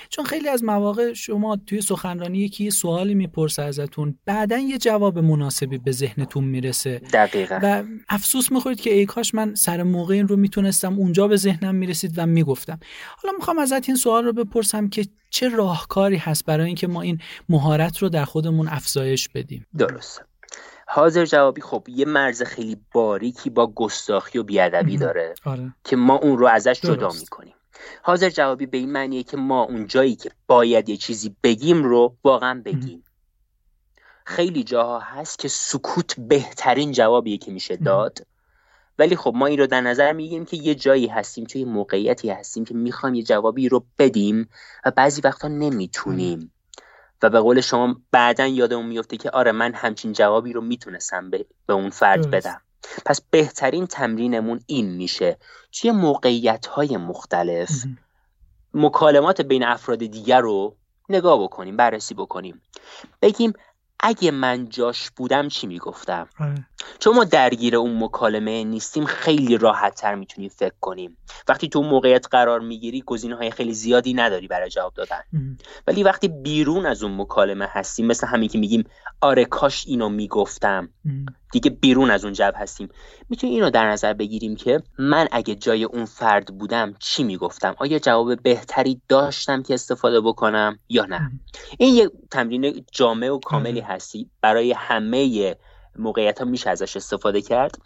چون 0.10 0.26
خیلی 0.26 0.50
از 0.50 0.64
مواقع 0.64 1.14
شما 1.14 1.56
توی 1.56 1.82
سخنرانی 1.82 2.40
یکی 2.40 2.64
یه 2.64 2.70
سوالی 2.70 3.16
می‌پرسه 3.16 3.62
ازتون 3.62 4.20
بعدا 4.26 4.58
یه 4.58 4.78
جواب 4.78 5.20
مناسبی 5.20 5.78
به 5.78 5.92
ذهنتون 5.92 6.44
می‌رسه. 6.44 7.02
دقیقا. 7.14 7.60
و 7.64 7.84
افسوس 8.10 8.52
می‌خورید 8.52 8.82
که 8.82 8.94
ای 8.94 9.06
کاش 9.06 9.34
من 9.34 9.56
سر 9.56 9.84
موقع 9.84 10.14
این 10.14 10.28
رو 10.28 10.36
می‌تونستم 10.36 10.94
اونجا 10.94 11.28
به 11.28 11.36
ذهنم 11.36 11.76
می‌رسید 11.76 12.14
و 12.18 12.26
می‌گفتم. 12.26 12.80
حالا 13.18 13.38
می‌خوام 13.38 13.60
ازت 13.60 13.90
این 13.90 13.96
سوال 13.96 14.24
رو 14.24 14.34
بپرسم 14.34 14.90
که 14.90 15.06
چه 15.30 15.50
راهکاری 15.50 16.18
هست 16.18 16.46
برای 16.46 16.68
اینکه 16.68 16.88
ما 16.88 17.02
این 17.02 17.20
مهارت 17.50 17.98
رو 17.98 18.10
در 18.10 18.26
خودمون 18.26 18.68
افزایش 18.68 19.30
بدیم؟ 19.30 19.66
درست. 19.78 20.22
حاضر 20.92 21.26
جوابی 21.26 21.62
خب 21.62 21.84
یه 21.88 22.06
مرز 22.06 22.44
خیلی 22.44 22.78
باریکی 22.94 23.50
با 23.50 23.68
گستاخی 23.68 24.38
و 24.38 24.44
بیادبی 24.44 24.98
داره 24.98 25.34
آره. 25.46 25.74
که 25.84 25.96
ما 25.96 26.16
اون 26.16 26.38
رو 26.38 26.48
ازش 26.48 26.82
جدا 26.82 27.10
می‌کنیم. 27.20 27.54
حاضر 28.04 28.30
جوابی 28.30 28.66
به 28.66 28.78
این 28.78 28.92
معنیه 28.92 29.24
که 29.24 29.38
ما 29.38 29.64
اون 29.64 29.88
جایی 29.88 30.16
که 30.16 30.32
باید 30.48 30.90
یه 30.90 30.98
چیزی 30.98 31.36
بگیم 31.44 31.84
رو 31.84 32.16
واقعا 32.24 32.62
بگیم. 32.66 33.04
خیلی 34.26 34.64
جاها 34.64 35.00
هست 35.00 35.40
که 35.40 35.48
سکوت 35.48 36.20
بهترین 36.20 36.92
جوابیه 36.92 37.38
که 37.38 37.52
میشه 37.52 37.78
داد. 37.78 38.28
ولی 39.00 39.16
خب 39.16 39.34
ما 39.36 39.46
این 39.46 39.60
رو 39.60 39.68
در 39.68 39.82
نظر 39.82 40.14
می‌گیریم 40.14 40.46
که 40.46 40.58
یه 40.58 40.76
جایی 40.76 41.08
هستیم 41.08 41.44
توی 41.44 41.66
موقعیتی 41.66 42.30
هستیم 42.30 42.66
که 42.66 42.74
می‌خوایم 42.74 43.16
یه 43.16 43.24
جوابی 43.24 43.70
رو 43.70 43.86
بدیم 44.00 44.50
و 44.86 44.92
بعضی 44.92 45.22
وقتا 45.22 45.48
نمی‌تونیم. 45.48 46.52
و 47.22 47.30
به 47.30 47.40
قول 47.40 47.62
شما 47.62 47.96
بعدا 48.12 48.48
یادمون 48.48 48.86
میفته 48.86 49.18
که 49.18 49.30
آره 49.30 49.52
من 49.52 49.74
همچین 49.74 50.14
جوابی 50.14 50.54
رو 50.54 50.62
می‌تونستم 50.62 51.30
به, 51.30 51.46
به 51.66 51.74
اون 51.74 51.90
فرد 51.90 52.32
بدم. 52.32 52.62
پس 53.06 53.22
بهترین 53.22 53.88
تمرینمون 53.88 54.60
این 54.66 54.90
میشه. 54.90 55.38
توی 55.72 55.92
موقعیت 55.92 56.66
های 56.66 56.98
مختلف 56.98 57.72
مکالمات 58.74 59.42
بین 59.42 59.64
افراد 59.64 60.00
دیگر 60.00 60.42
رو 60.42 60.76
نگاه 61.10 61.44
بکنیم 61.44 61.78
بررسی 61.78 62.14
بکنیم. 62.14 62.62
بگیم 63.22 63.54
اگه 64.00 64.32
من 64.32 64.70
جاش 64.70 65.10
بودم 65.10 65.48
چی 65.48 65.68
می‌گفتم؟ 65.68 66.28
آره. 66.40 66.68
چون 67.00 67.16
ما 67.16 67.24
درگیر 67.24 67.76
اون 67.76 68.04
مکالمه 68.04 68.64
نیستیم 68.64 69.06
خیلی 69.06 69.58
راحت 69.58 69.96
تر 69.96 70.16
می‌تونیم 70.16 70.50
فکر 70.50 70.76
کنیم. 70.82 71.18
وقتی 71.48 71.70
تو 71.70 71.80
اون 71.80 71.88
موقعیت 71.88 72.28
قرار 72.32 72.60
می‌گیری 72.60 73.04
گزینه 73.06 73.36
های 73.36 73.52
خیلی 73.52 73.74
زیادی 73.74 74.14
نداری 74.14 74.48
برای 74.48 74.70
جواب 74.70 74.94
دادن. 74.94 75.22
ولی 75.88 76.04
وقتی 76.04 76.28
بیرون 76.28 76.86
از 76.86 77.04
اون 77.04 77.22
مکالمه 77.22 77.68
هستیم 77.70 78.06
مثل 78.06 78.28
همین 78.28 78.50
که 78.50 78.58
میگیم 78.58 78.84
آره 79.22 79.46
کاش 79.46 79.88
اینو 79.88 80.10
می‌گفتم. 80.10 80.90
دیگه 81.52 81.70
بیرون 81.70 82.12
از 82.12 82.24
اون 82.24 82.34
جب 82.34 82.54
هستیم. 82.58 82.90
می‌تونیم 83.30 83.56
اینو 83.56 83.70
در 83.70 83.92
نظر 83.92 84.14
بگیریم 84.14 84.56
که 84.56 84.84
من 84.98 85.28
اگه 85.32 85.56
جای 85.56 85.84
اون 85.84 86.06
فرد 86.06 86.58
بودم 86.58 86.96
چی 87.00 87.24
می‌گفتم؟ 87.24 87.76
آیا 87.78 88.00
جواب 88.00 88.44
بهتری 88.44 89.02
داشتم 89.08 89.64
که 89.64 89.74
استفاده 89.74 90.22
بکنم 90.22 90.80
یا 90.90 91.06
نه؟ 91.06 91.32
این 91.78 91.96
یه 91.96 92.12
تمرین 92.32 92.86
جامع 92.92 93.30
و 93.30 93.40
کاملی 93.40 93.80
هستی. 93.80 94.30
برای 94.42 94.72
همه 94.72 95.56
موقعیت 95.96 96.40
ها 96.40 96.46
میشه 96.46 96.70
ازش 96.70 96.96
استفاده 96.96 97.42
کرد. 97.42 97.78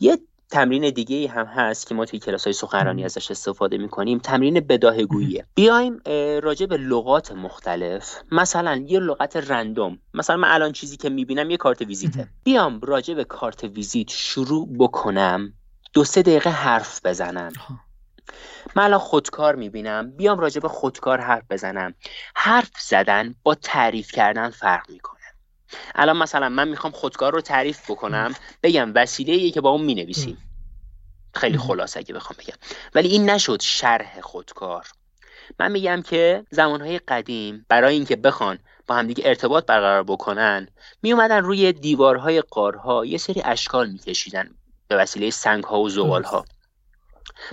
یه 0.00 0.18
تمرین 0.54 0.90
دیگه 0.90 1.28
هم 1.28 1.46
هست 1.46 1.86
که 1.86 1.94
ما 1.94 2.04
توی 2.04 2.18
کلاس 2.18 2.44
های 2.44 2.52
سخنرانی 2.52 3.04
ازش 3.04 3.30
استفاده 3.30 3.78
می‌کنیم. 3.78 4.18
تمرین 4.18 4.60
بداهگوییه 4.60 5.46
بیایم 5.54 6.00
راجع 6.42 6.66
به 6.66 6.76
لغات 6.76 7.32
مختلف. 7.32 8.22
مثلا 8.32 8.84
یه 8.86 9.00
لغت 9.00 9.36
رندوم. 9.36 9.98
مثلا 10.14 10.36
من 10.36 10.48
الان 10.48 10.72
چیزی 10.72 10.96
که 10.96 11.10
می‌بینم 11.10 11.50
یه 11.50 11.56
کارت 11.56 11.80
ویزیته. 11.82 12.28
بیام 12.44 12.80
راجع 12.80 13.14
به 13.14 13.24
کارت 13.24 13.64
ویزیت 13.64 14.10
شروع 14.10 14.68
بکنم. 14.78 15.52
دو 15.92 16.04
سه 16.04 16.22
دقیقه 16.22 16.50
حرف 16.50 17.06
بزنم. 17.06 17.52
من 18.76 18.82
الان 18.82 18.98
خودکار 18.98 19.54
می‌بینم. 19.54 20.10
بیام 20.10 20.38
راجع 20.38 20.60
به 20.60 20.68
خودکار 20.68 21.20
حرف 21.20 21.42
بزنم. 21.50 21.94
حرف 22.34 22.70
زدن 22.80 23.34
با 23.42 23.54
تعریف 23.54 24.12
کردن 24.12 24.50
فرق 24.50 24.90
می‌کنه. 24.90 25.23
الان 25.94 26.16
مثلا 26.16 26.48
من 26.48 26.68
می‌خوام 26.68 26.92
خودکار 26.92 27.32
رو 27.32 27.40
تعریف 27.40 27.90
بکنم 27.90 28.34
بگم 28.62 28.92
وسیله 28.94 29.50
که 29.50 29.60
با 29.60 29.70
اون 29.70 29.84
می‌نویسیم. 29.84 30.38
خیلی 31.34 31.58
خلاصه 31.58 32.00
اگه 32.00 32.14
بخوام 32.14 32.36
بگم. 32.38 32.56
ولی 32.94 33.08
این 33.08 33.30
نشد 33.30 33.62
شرح 33.62 34.20
خودکار. 34.20 34.86
من 35.58 35.72
میگم 35.72 36.02
که 36.02 36.44
زمانهای 36.50 36.98
قدیم 36.98 37.66
برای 37.68 37.94
اینکه 37.94 38.16
بخوان 38.16 38.58
با 38.86 38.94
همدیگه 38.94 39.28
ارتباط 39.28 39.66
برقرار 39.66 40.02
بکنن 40.02 40.68
می 41.02 41.12
اومدن 41.12 41.44
روی 41.44 41.72
دیوارهای 41.72 42.40
قارها 42.40 43.06
یه 43.06 43.18
سری 43.18 43.42
اشکال 43.44 43.90
میکشیدن 43.90 44.50
به 44.88 44.96
وسیله 44.96 45.30
سنگ 45.30 45.64
ها 45.64 45.80
و 45.80 45.88
زغال 45.88 46.22
ها 46.22 46.44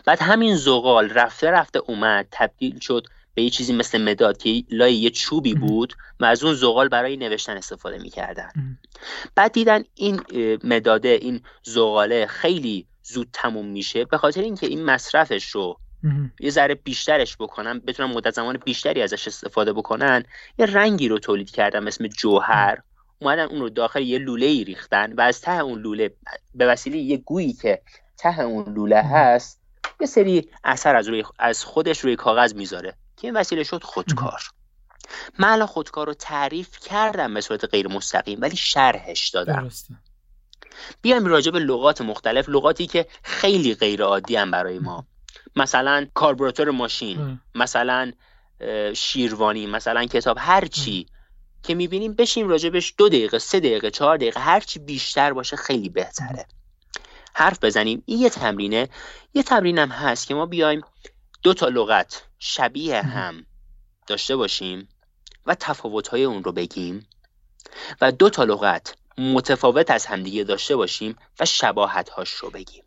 بعد 0.05 0.21
همین 0.21 0.55
زغال 0.55 1.09
رفته 1.09 1.51
رفته 1.51 1.79
اومد 1.79 2.27
تبدیل 2.31 2.79
شد 2.79 3.07
به 3.33 3.41
یه 3.41 3.49
چیزی 3.49 3.73
مثل 3.73 4.01
مداد 4.01 4.37
که 4.37 4.63
لای 4.69 4.93
یه 4.95 5.09
چوبی 5.09 5.53
بود 5.53 5.93
و 6.19 6.25
از 6.25 6.43
اون 6.43 6.53
زغال 6.53 6.87
برای 6.87 7.17
نوشتن 7.17 7.57
استفاده 7.57 7.97
می‌کردن. 7.97 8.77
بعد 9.35 9.51
دیدن 9.51 9.83
این 9.95 10.21
مداده 10.63 11.09
این 11.09 11.41
زغاله 11.63 12.25
خیلی 12.25 12.87
زود 13.03 13.27
تموم 13.33 13.65
میشه 13.65 14.05
به 14.05 14.17
خاطر 14.17 14.41
اینکه 14.41 14.67
این 14.67 14.85
مصرفش 14.85 15.49
رو 15.49 15.79
یه 16.39 16.49
ذره 16.49 16.75
بیشترش 16.75 17.37
بکنن 17.37 17.79
بتونن 17.79 18.13
مدت 18.13 18.33
زمان 18.33 18.57
بیشتری 18.65 19.01
ازش 19.01 19.27
استفاده 19.27 19.73
بکنن 19.73 20.23
یه 20.59 20.65
رنگی 20.65 21.07
رو 21.07 21.19
تولید 21.19 21.51
کردن 21.51 21.87
اسم 21.87 22.07
جوهر. 22.07 22.77
اومدن 23.19 23.43
اون 23.43 23.59
رو 23.59 23.69
داخل 23.69 24.01
یه 24.01 24.17
لوله 24.19 24.45
ای 24.45 24.63
ریختن 24.63 25.13
و 25.13 25.21
از 25.21 25.41
ته 25.41 25.59
اون 25.59 25.81
لوله 25.81 26.13
به 26.55 26.65
وسیله 26.67 26.97
یه 26.97 27.17
گویی 27.17 27.53
که 27.53 27.81
ته 28.17 28.39
اون 28.39 28.73
لوله 28.73 29.01
هست 29.01 29.61
یه 30.01 30.07
سری 30.07 30.49
اثر 30.63 30.95
از 30.95 31.07
روی 31.07 31.23
از 31.39 31.63
خودش 31.63 31.99
روی 31.99 32.15
کاغذ 32.15 32.53
می‌ذاره. 32.53 32.93
که 33.21 33.27
این 33.27 33.37
وسیله 33.37 33.63
شد 33.63 33.83
خودکار. 33.83 34.41
من 35.39 35.47
الان 35.49 35.67
خودکار 35.67 36.07
رو 36.07 36.13
تعریف 36.13 36.79
کردم 36.79 37.33
به 37.33 37.41
صورت 37.41 37.65
غیر 37.65 37.87
مستقیم 37.87 38.41
ولی 38.41 38.55
شرحش 38.55 39.29
دادم. 39.29 39.69
بیایم 41.01 41.25
راجع 41.25 41.51
به 41.51 41.59
لغات 41.59 42.01
مختلف 42.01 42.49
لغاتی 42.49 42.87
که 42.87 43.07
خیلی 43.23 43.75
غیر 43.75 44.03
عادی 44.03 44.35
هم 44.35 44.51
برای 44.51 44.79
ما. 44.79 45.05
مثلا 45.55 46.07
کاربراتور 46.13 46.71
ماشین 46.71 47.39
مثلا 47.55 48.11
شیروانی 48.93 49.67
مثلا 49.67 50.05
کتاب 50.05 50.37
هر 50.39 50.65
چی 50.65 51.05
که 51.63 51.75
می‌بینیم 51.75 52.13
بشیم 52.13 52.49
راجبش 52.49 52.93
دو 52.97 53.09
دقیقه 53.09 53.39
سه 53.39 53.59
دقیقه 53.59 53.91
چهار 53.91 54.17
دقیقه 54.17 54.39
هرچی 54.39 54.79
بیشتر 54.79 55.33
باشه 55.33 55.55
خیلی 55.55 55.89
بهتره. 55.89 56.45
حرف 57.33 57.63
بزنیم. 57.63 58.03
این 58.05 58.19
یه 58.19 58.29
تمرینه. 58.29 58.89
یه 59.33 59.43
تمرینم 59.43 59.89
هست 59.89 60.27
که 60.27 60.35
ما 60.35 60.45
بیایم 60.45 60.81
دو 61.43 61.53
تا 61.53 61.67
لغت 61.67 62.23
شبیه 62.39 63.01
هم 63.01 63.45
داشته 64.07 64.35
باشیم 64.35 64.87
و 65.45 65.55
تفاوت‌های 65.55 66.23
اون 66.23 66.43
رو 66.43 66.51
بگیم 66.51 67.07
و 68.01 68.11
دو 68.11 68.29
تا 68.29 68.43
لغت 68.43 68.95
متفاوت 69.17 69.91
از 69.91 70.05
همدیگه 70.05 70.43
داشته 70.43 70.75
باشیم 70.75 71.15
و 71.39 71.45
شباهت‌هاش 71.45 72.29
رو 72.29 72.49
بگیم. 72.49 72.83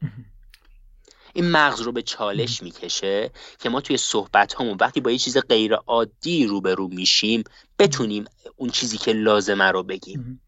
این 1.32 1.50
مغز 1.50 1.80
رو 1.80 1.92
به 1.92 2.02
چالش 2.02 2.62
می‌کشه 2.62 3.30
که 3.58 3.68
ما 3.68 3.80
توی 3.80 3.96
صحبت 3.96 4.60
همون 4.60 4.76
وقتی 4.80 5.00
با 5.00 5.10
یه 5.10 5.18
چیز 5.18 5.38
غیر 5.38 5.74
عادی 5.74 6.46
روبرو 6.46 6.88
میشیم 6.88 7.44
بتونیم 7.78 8.24
اون 8.56 8.70
چیزی 8.70 8.98
که 8.98 9.12
لازمه 9.12 9.70
رو 9.70 9.82
بگیم. 9.82 10.40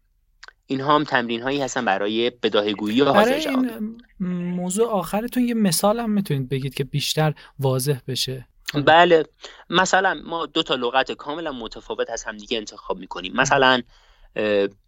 این 0.65 0.81
هم 0.81 1.03
تمرین 1.03 1.41
هایی 1.41 1.61
هستن 1.61 1.85
برای 1.85 2.29
بداهگویی 2.29 3.01
و 3.01 3.13
برای 3.13 3.47
این 3.47 4.01
موضوع 4.19 4.89
آخرتون 4.89 5.43
یه 5.43 5.53
مثال 5.53 5.99
هم 5.99 6.09
می‌تونید 6.09 6.49
بگید 6.49 6.73
که 6.73 6.83
بیشتر 6.83 7.33
واضح 7.59 7.97
بشه. 8.07 8.47
بله. 8.73 9.25
مثلا 9.69 10.21
ما 10.25 10.45
دو 10.45 10.63
تا 10.63 10.75
لغت 10.75 11.11
کاملا 11.11 11.51
متفاوت 11.51 12.09
از 12.09 12.23
همدیگه 12.23 12.57
انتخاب 12.57 12.97
می‌کنیم. 12.97 13.33
مثلا 13.33 13.81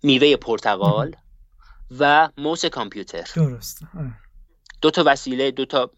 میوه 0.04 0.36
پرتقال 0.36 1.16
و 2.00 2.30
موس 2.38 2.66
کامپیوتر. 2.66 3.28
درست 3.36 3.80
دو 4.82 4.92
تا 4.92 5.04
وسیله 5.06 5.52
دو 5.52 5.66
تا 5.66 5.92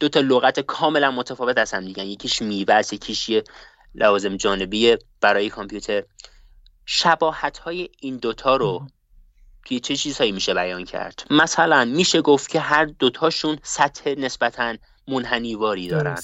دو 0.00 0.08
تا 0.08 0.20
لغت 0.20 0.60
کاملا 0.60 1.10
متفاوت 1.10 1.58
از 1.58 1.72
هم 1.72 1.84
دیگه 1.84 2.04
یکیش 2.04 2.42
میوه 2.42 2.74
است 2.74 2.92
یکیش 2.92 3.28
یه 3.28 3.44
لوازم 3.94 4.36
جانبی 4.36 4.96
برای 5.20 5.50
کامپیوتر. 5.50 6.02
شباهت 6.86 7.58
های 7.58 7.88
این 8.00 8.16
دوتا 8.16 8.56
رو 8.56 8.86
توی 9.64 9.80
چه 9.80 9.96
چیزهایی 9.96 10.32
میشه 10.32 10.54
بیان 10.54 10.84
کرد. 10.84 11.26
مثلا 11.30 11.84
میشه 11.84 12.22
گفت 12.22 12.48
که 12.48 12.60
هر 12.60 12.84
دوتاشون 12.84 13.58
سطح 13.62 14.14
نسبتا 14.18 14.76
منحنیواری 15.08 15.88
دارن. 15.88 16.18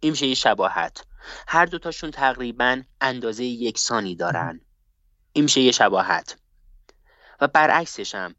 این 0.00 0.10
میشه 0.10 0.26
یه 0.26 0.34
شباهت. 0.34 1.04
هر 1.48 1.66
دوتاشون 1.66 2.10
تقریبا 2.10 2.82
اندازه 3.00 3.44
یکسانی 3.44 4.14
دارن. 4.14 4.60
این 5.32 5.44
میشه 5.44 5.60
یه 5.60 5.72
شباهت. 5.72 6.38
و 7.40 7.48
برعکسش 7.48 8.14
هم 8.14 8.34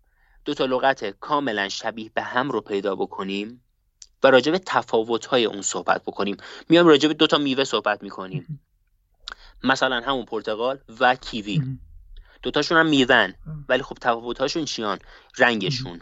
دو 0.45 0.53
تا 0.53 0.65
لغت 0.65 1.05
کاملا 1.05 1.69
شبیه 1.69 2.11
به 2.13 2.21
هم 2.21 2.51
رو 2.51 2.61
پیدا 2.61 2.95
بکنیم 2.95 3.63
و 4.23 4.27
راجع 4.27 4.51
به 4.51 4.59
تفاوت‌های 4.65 5.45
اون 5.45 5.61
صحبت 5.61 6.01
بکنیم. 6.03 6.37
میام 6.69 6.87
راجع 6.87 7.07
به 7.07 7.13
دو 7.13 7.27
تا 7.27 7.37
میوه 7.37 7.63
صحبت 7.63 8.03
می‌کنیم. 8.03 8.61
مثلا 9.63 10.01
همون 10.01 10.25
پرتقال 10.25 10.79
و 10.99 11.15
کیوی. 11.15 11.61
دوتاشون 12.41 12.77
هم 12.77 12.85
میون 12.85 13.33
ولی 13.69 13.83
خب 13.83 13.97
تفاوت‌هاشون 14.01 14.65
چیان؟ 14.65 14.99
رنگشون. 15.37 16.01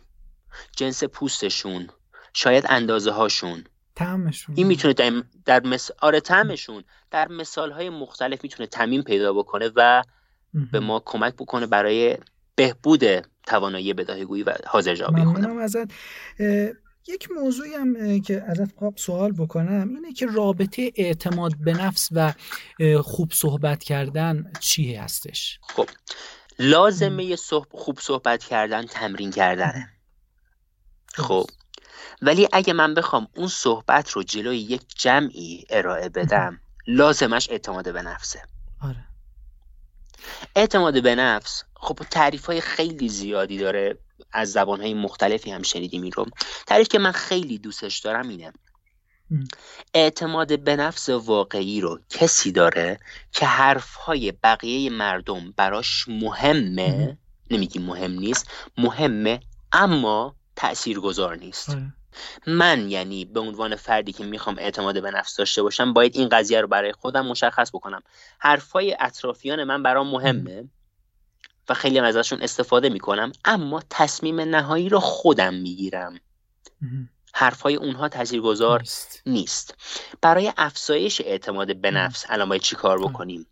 جنس 0.75 1.03
پوستشون. 1.03 1.89
شاید 2.33 2.65
اندازه 2.69 3.11
هاشون 3.11 3.63
تعمشون 3.95 4.55
این 4.57 4.67
می‌تونه 4.67 5.23
در 5.45 5.63
مس... 5.63 5.91
آره 6.01 6.19
تعمشون 6.19 6.83
در 7.11 7.27
مثال 7.27 7.71
های 7.71 7.89
مختلف 7.89 8.43
می‌تونه 8.43 8.67
تمیم 8.67 9.01
پیدا 9.01 9.33
بکنه 9.33 9.71
و 9.75 10.03
به 10.71 10.79
ما 10.79 11.01
کمک 11.05 11.33
بکنه 11.33 11.65
برای 11.65 12.17
بهبود 12.55 13.03
توانایی 13.45 13.93
بداهگویی 13.93 14.43
و 14.43 14.53
حاضر 14.67 14.95
جوابی 14.95 15.21
ازت 15.61 15.91
یک 17.09 17.31
موضوعی 17.31 17.73
هم 17.73 18.21
که 18.21 18.43
ازت 18.47 18.75
خواهم 18.77 18.95
سوال 18.95 19.31
بکنم 19.31 19.89
اینه 19.95 20.13
که 20.13 20.25
رابطه 20.25 20.91
اعتماد 20.95 21.51
به 21.57 21.73
نفس 21.73 22.09
و 22.11 22.33
خوب 23.01 23.31
صحبت 23.33 23.83
کردن 23.83 24.51
چی 24.59 24.95
هستش؟ 24.95 25.59
خب 25.61 25.89
لازمه 26.59 27.35
خوب 27.71 27.99
صحبت 27.99 28.43
کردن 28.43 28.85
تمرین 28.85 29.31
کردنه 29.31 29.89
خب 31.13 31.45
ولی 32.21 32.47
اگه 32.53 32.73
من 32.73 32.93
بخوام 32.93 33.27
اون 33.35 33.47
صحبت 33.47 34.11
رو 34.11 34.23
جلوی 34.23 34.57
یک 34.57 34.81
جمعی 34.97 35.65
ارائه 35.69 36.09
بدم 36.09 36.59
لازمش 36.87 37.49
اعتماد 37.49 37.93
به 37.93 38.01
نفسه. 38.01 38.41
آره. 38.81 39.05
اعتماد 40.55 41.03
به 41.03 41.15
نفس 41.15 41.63
خب 41.73 41.99
تعریف 42.11 42.45
های 42.45 42.61
خیلی 42.61 43.09
زیادی 43.09 43.57
داره. 43.57 43.97
از 44.31 44.51
زبان 44.51 44.81
های 44.81 44.93
مختلفی 44.93 45.51
هم 45.51 45.61
شنیدیم 45.61 46.01
این 46.01 46.11
رو. 46.11 46.25
تعریف 46.67 46.87
که 46.87 46.99
من 46.99 47.11
خیلی 47.11 47.57
دوستش 47.57 47.99
دارم 47.99 48.29
اینه. 48.29 48.53
اعتماد 49.93 50.59
به 50.59 50.75
نفس 50.75 51.09
واقعی 51.09 51.81
رو 51.81 51.99
کسی 52.09 52.51
داره 52.51 52.99
که 53.31 53.45
حرف 53.45 53.95
های 53.95 54.31
بقیه 54.31 54.89
مردم 54.89 55.53
براش 55.57 56.05
مهمه؟ 56.07 57.17
نمیگیم 57.51 57.81
مهم 57.81 58.11
نیست 58.11 58.51
مهمه 58.77 59.39
اما 59.71 60.35
تاثیرگذار 60.55 61.35
نیست. 61.35 61.69
آره. 61.69 61.93
من 62.47 62.89
یعنی 62.89 63.25
به 63.25 63.39
عنوان 63.39 63.75
فردی 63.75 64.13
که 64.13 64.23
می‌خوام 64.23 64.55
اعتماد 64.59 65.01
به 65.01 65.11
نفس 65.11 65.35
داشته 65.35 65.63
باشم 65.63 65.93
باید 65.93 66.15
این 66.15 66.29
قضیه 66.29 66.61
رو 66.61 66.67
برای 66.67 66.91
خودم 66.91 67.25
مشخص 67.25 67.69
بکنم. 67.69 68.01
حرفای 68.39 68.97
اطرافیان 68.99 69.63
من 69.63 69.83
برام 69.83 70.09
مهمه. 70.09 70.69
و 71.69 71.73
خیلی 71.73 71.97
هم 71.97 72.03
ازشون 72.03 72.41
استفاده 72.41 72.89
می‌کنم. 72.89 73.31
اما 73.45 73.83
تصمیم 73.89 74.39
نهایی 74.39 74.89
رو 74.89 74.99
خودم 74.99 75.53
می‌گیرم. 75.53 76.19
حرفای 77.33 77.75
اونها 77.75 78.09
تاثیرگذار 78.09 78.79
نیست. 78.79 79.21
نیست. 79.25 79.75
برای 80.21 80.53
افزایش 80.57 81.21
اعتماد 81.21 81.75
به 81.75 81.91
نفس 81.91 82.25
الان 82.29 82.49
باید 82.49 82.61
چی 82.61 82.75
کار 82.75 82.99
بکنیم؟ 82.99 83.47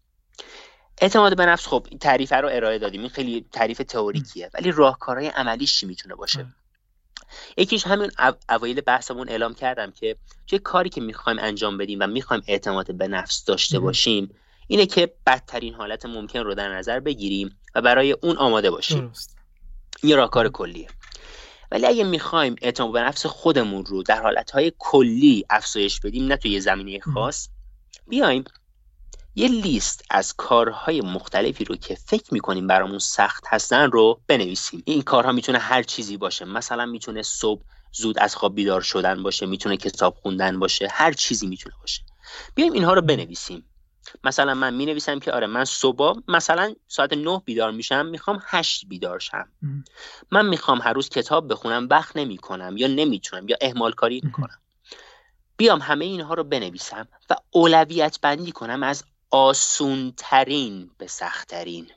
اعتماد 1.01 1.37
به 1.37 1.45
نفس 1.45 1.67
خب 1.67 1.87
تعریف 2.01 2.33
رو 2.33 2.49
ارائه 2.51 2.79
دادیم. 2.79 3.01
این 3.01 3.09
خیلی 3.09 3.45
تعریف 3.51 3.77
تئوریکیه. 3.77 4.49
ولی 4.53 4.71
راهکارهای 4.71 5.27
عملیش 5.27 5.79
چی 5.79 5.85
می‌تونه 5.85 6.15
باشه؟ 6.15 6.45
یکیش 7.57 7.87
همین 7.87 8.11
اوایل 8.49 8.81
بحثمون 8.81 9.29
اعلام 9.29 9.53
کردم 9.53 9.91
که 9.91 10.15
چه 10.45 10.59
کاری 10.59 10.89
که 10.89 11.01
می‌خوایم 11.01 11.39
انجام 11.39 11.77
بدیم 11.77 11.99
و 12.01 12.07
می‌خوایم 12.07 12.43
اعتماد 12.47 12.95
به 12.95 13.07
نفس 13.07 13.45
داشته 13.45 13.79
باشیم 13.79 14.35
اینه 14.67 14.85
که 14.85 15.13
بدترین 15.25 15.73
حالت 15.73 16.05
ممکن 16.05 16.39
رو 16.39 16.55
در 16.55 16.77
نظر 16.77 16.99
بگیریم. 16.99 17.59
و 17.77 17.81
برای 17.81 18.11
اون 18.11 18.37
آماده 18.37 18.71
باشیم. 18.71 19.11
یه 20.03 20.15
راهکار 20.15 20.49
کلیه. 20.49 20.87
ولی 21.71 21.85
اگه 21.85 22.03
می‌خوایم 22.03 22.55
اعتماد 22.61 22.91
به 22.91 23.01
نفس 23.01 23.25
خودمون 23.25 23.85
رو 23.85 24.03
در 24.03 24.21
حالتهای 24.21 24.73
کلی 24.77 25.45
افزایش 25.49 25.99
بدیم 25.99 26.27
نه 26.27 26.37
توی 26.37 26.51
یه 26.51 26.59
زمینه 26.59 26.99
خاص 26.99 27.49
بیایم 28.07 28.43
یه 29.35 29.47
لیست 29.47 30.05
از 30.09 30.33
کارهای 30.33 31.01
مختلفی 31.01 31.65
رو 31.65 31.75
که 31.75 31.95
فکر 31.95 32.33
می‌کنیم 32.33 32.67
برامون 32.67 32.99
سخت 32.99 33.43
هستن 33.47 33.91
رو 33.91 34.21
بنویسیم. 34.27 34.83
این 34.85 35.01
کارها 35.01 35.31
می‌تونه 35.31 35.57
هر 35.57 35.83
چیزی 35.83 36.17
باشه. 36.17 36.45
مثلا 36.45 36.85
می‌تونه 36.85 37.21
صبح 37.21 37.61
زود 37.91 38.19
از 38.19 38.35
خواب 38.35 38.55
بیدار 38.55 38.81
شدن 38.81 39.23
باشه 39.23 39.45
می‌تونه 39.45 39.77
کتاب 39.77 40.15
خوندن 40.21 40.59
باشه 40.59 40.87
هر 40.91 41.13
چیزی 41.13 41.47
می‌تونه 41.47 41.75
باشه. 41.81 42.01
بیایم 42.55 42.73
اینها 42.73 42.93
رو 42.93 43.01
بنویسیم. 43.01 43.65
مثلا 44.23 44.53
من 44.53 44.73
می 44.73 44.85
نویسم 44.85 45.19
که 45.19 45.31
آره 45.31 45.47
من 45.47 45.65
صبح 45.65 46.19
مثلا 46.27 46.75
ساعت 46.87 47.13
نه 47.13 47.41
بیدار 47.45 47.71
میشم 47.71 48.05
می‌خوام 48.05 48.39
هشت 48.45 48.85
بیدار 48.87 49.19
شم. 49.19 49.49
من 50.31 50.45
می‌خوام 50.45 50.81
هر 50.81 50.93
روز 50.93 51.09
کتاب 51.09 51.51
بخونم 51.51 51.87
وقت 51.91 52.17
نمی 52.17 52.37
کنم 52.37 52.77
یا 52.77 52.87
نمی‌تونم 52.87 53.47
یا 53.49 53.57
اهمال 53.61 53.91
کاری 53.91 54.21
می‌کنم. 54.23 54.59
بیام 55.57 55.79
همه 55.79 56.05
اینها 56.05 56.33
رو 56.33 56.43
بنویسم 56.43 57.07
و 57.29 57.35
اولویت 57.51 58.19
بندی 58.21 58.51
کنم 58.51 58.83
از 58.83 59.03
آسون 59.31 60.13
ترین 60.17 60.91
به 60.97 61.07
سختترین. 61.07 61.87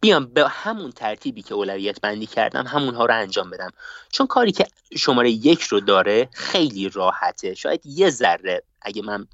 بیام 0.00 0.26
به 0.26 0.48
همون 0.48 0.90
ترتیبی 0.90 1.42
که 1.42 1.54
اولویت 1.54 2.00
بندی 2.00 2.26
کردم 2.26 2.66
همونها 2.66 3.06
رو 3.06 3.14
انجام 3.14 3.50
بدم. 3.50 3.70
چون 4.12 4.26
کاری 4.26 4.52
که 4.52 4.66
شماره 4.96 5.30
یک 5.30 5.62
رو 5.62 5.80
داره 5.80 6.28
خیلی 6.32 6.88
راحته. 6.88 7.54
شاید 7.54 7.86
یه 7.86 8.10
ذره 8.10 8.62
اگه 8.82 9.02
من 9.02 9.26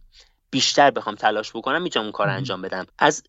بیشتر 0.50 0.90
بخوام 0.90 1.14
تلاش 1.14 1.56
بکنم 1.56 1.82
می‌تونم 1.82 2.04
اون 2.04 2.12
کار 2.12 2.28
انجام 2.28 2.62
بدم. 2.62 2.86
از 2.98 3.22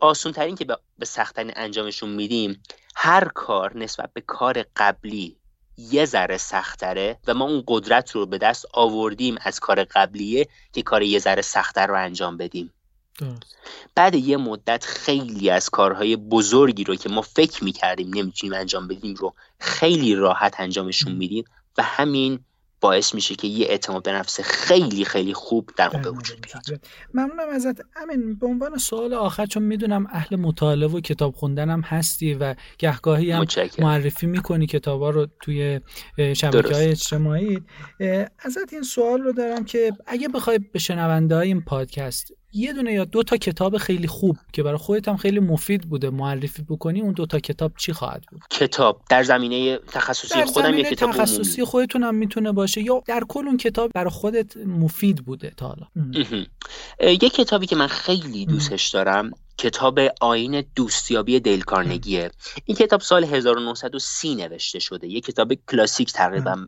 آسون 0.00 0.32
ترین 0.32 0.56
که 0.56 0.66
به 0.98 1.04
سختترین 1.04 1.52
انجامشون 1.56 2.10
میدیم 2.10 2.62
هر 2.94 3.24
کار 3.24 3.78
نسبت 3.78 4.10
به 4.12 4.20
کار 4.20 4.64
قبلی 4.76 5.36
یه 5.76 6.04
ذره 6.04 6.36
سختره 6.36 7.18
و 7.26 7.34
ما 7.34 7.44
اون 7.44 7.64
قدرت 7.68 8.10
رو 8.10 8.26
به 8.26 8.38
دست 8.38 8.66
آوردیم 8.72 9.36
از 9.40 9.60
کار 9.60 9.84
قبلیه 9.84 10.48
که 10.72 10.82
کار 10.82 11.02
یه 11.02 11.18
ذره 11.18 11.42
سختتر 11.42 11.86
رو 11.86 11.94
انجام 11.98 12.36
بدیم. 12.36 12.72
بعد 13.94 14.14
یه 14.14 14.36
مدت 14.36 14.84
خیلی 14.84 15.50
از 15.50 15.70
کارهای 15.70 16.16
بزرگی 16.16 16.84
رو 16.84 16.96
که 16.96 17.08
ما 17.08 17.22
فکر 17.22 17.64
می‌کردیم 17.64 18.14
نمی‌تونیم 18.14 18.54
انجام 18.54 18.88
بدیم 18.88 19.14
رو 19.14 19.34
خیلی 19.58 20.14
راحت 20.14 20.60
انجامشون 20.60 21.12
میدیم 21.12 21.44
و 21.78 21.82
همین 21.82 22.44
باعث 22.82 23.14
میشه 23.14 23.34
که 23.34 23.48
یه 23.48 23.66
اعتماد 23.66 24.02
به 24.02 24.12
نفس 24.12 24.40
خیلی 24.40 25.04
خیلی 25.04 25.34
خوب 25.34 25.70
در 25.76 25.96
ما 25.96 26.02
به 26.02 26.10
وجود 26.10 26.40
بیاد. 26.40 26.80
ممنونم 27.14 27.48
ازت. 27.54 27.80
امین 27.96 28.34
به 28.34 28.46
عنوان 28.46 28.78
سوال 28.78 29.14
آخر 29.14 29.46
چون 29.46 29.62
می‌دونم 29.62 30.06
اهل 30.10 30.36
مطالعه 30.36 30.88
و 30.88 31.00
کتاب 31.00 31.34
خوندن 31.34 31.80
هستی 31.80 32.34
و 32.34 32.54
گهگاهی 32.78 33.30
هم 33.30 33.46
معرفی 33.78 34.26
می‌کنی 34.26 34.66
کتابا 34.66 35.10
رو 35.10 35.26
توی 35.40 35.80
شبکه 36.36 36.74
های 36.74 36.88
اجتماعی. 36.88 37.62
ازت 38.38 38.72
این 38.72 38.82
سوال 38.82 39.20
رو 39.20 39.32
دارم 39.32 39.64
که 39.64 39.92
اگه 40.06 40.28
بخوای 40.28 40.58
به 40.58 40.78
شنونده 40.78 41.36
های 41.36 41.48
این 41.48 41.60
پادکست 41.64 42.32
یه 42.54 42.72
دونه 42.72 42.92
یا 42.92 43.04
دو 43.04 43.22
تا 43.22 43.36
کتاب 43.36 43.78
خیلی 43.78 44.06
خوب 44.06 44.36
که 44.52 44.62
برای 44.62 44.78
خودت 44.78 45.08
هم 45.08 45.16
خیلی 45.16 45.40
مفید 45.40 45.88
بوده 45.88 46.10
معرفی 46.10 46.62
بکنی 46.62 47.00
اون 47.00 47.12
دو 47.12 47.26
تا 47.26 47.38
کتاب 47.38 47.72
چی 47.78 47.92
خواهد 47.92 48.22
بود؟ 48.30 48.40
کتاب 48.50 49.02
در 49.08 49.22
زمینه 49.22 49.78
تخصصی 49.78 50.34
در 50.34 50.44
خودم 50.44 50.66
زمینه 50.66 50.88
یه 50.88 50.90
کتاب 50.90 51.10
تخصصی 51.10 51.54
عمومی. 51.54 51.70
خودتون 51.70 52.02
هم 52.02 52.14
می‌تونه 52.14 52.52
باشه 52.52 52.82
یا 52.82 53.02
در 53.06 53.22
کل 53.28 53.46
اون 53.46 53.56
کتاب 53.56 53.90
برای 53.94 54.10
خودت 54.10 54.56
مفید 54.56 55.24
بوده 55.24 55.52
تا 55.56 55.68
حالا. 55.68 55.86
یه 57.00 57.28
کتابی 57.28 57.66
که 57.66 57.76
من 57.76 57.86
خیلی 57.86 58.46
دوستش 58.46 58.88
دارم 58.88 59.30
کتاب 59.58 59.98
آین 60.20 60.64
دوستیابی 60.76 61.40
دیل 61.40 61.62
کارنگیه 61.62 62.30
این 62.64 62.76
کتاب 62.76 63.00
سال 63.00 63.24
1930 63.24 64.34
نوشته 64.34 64.78
شده. 64.78 65.08
یه 65.08 65.20
کتاب 65.20 65.54
کلاسیک 65.54 66.12
تقریبا 66.12 66.66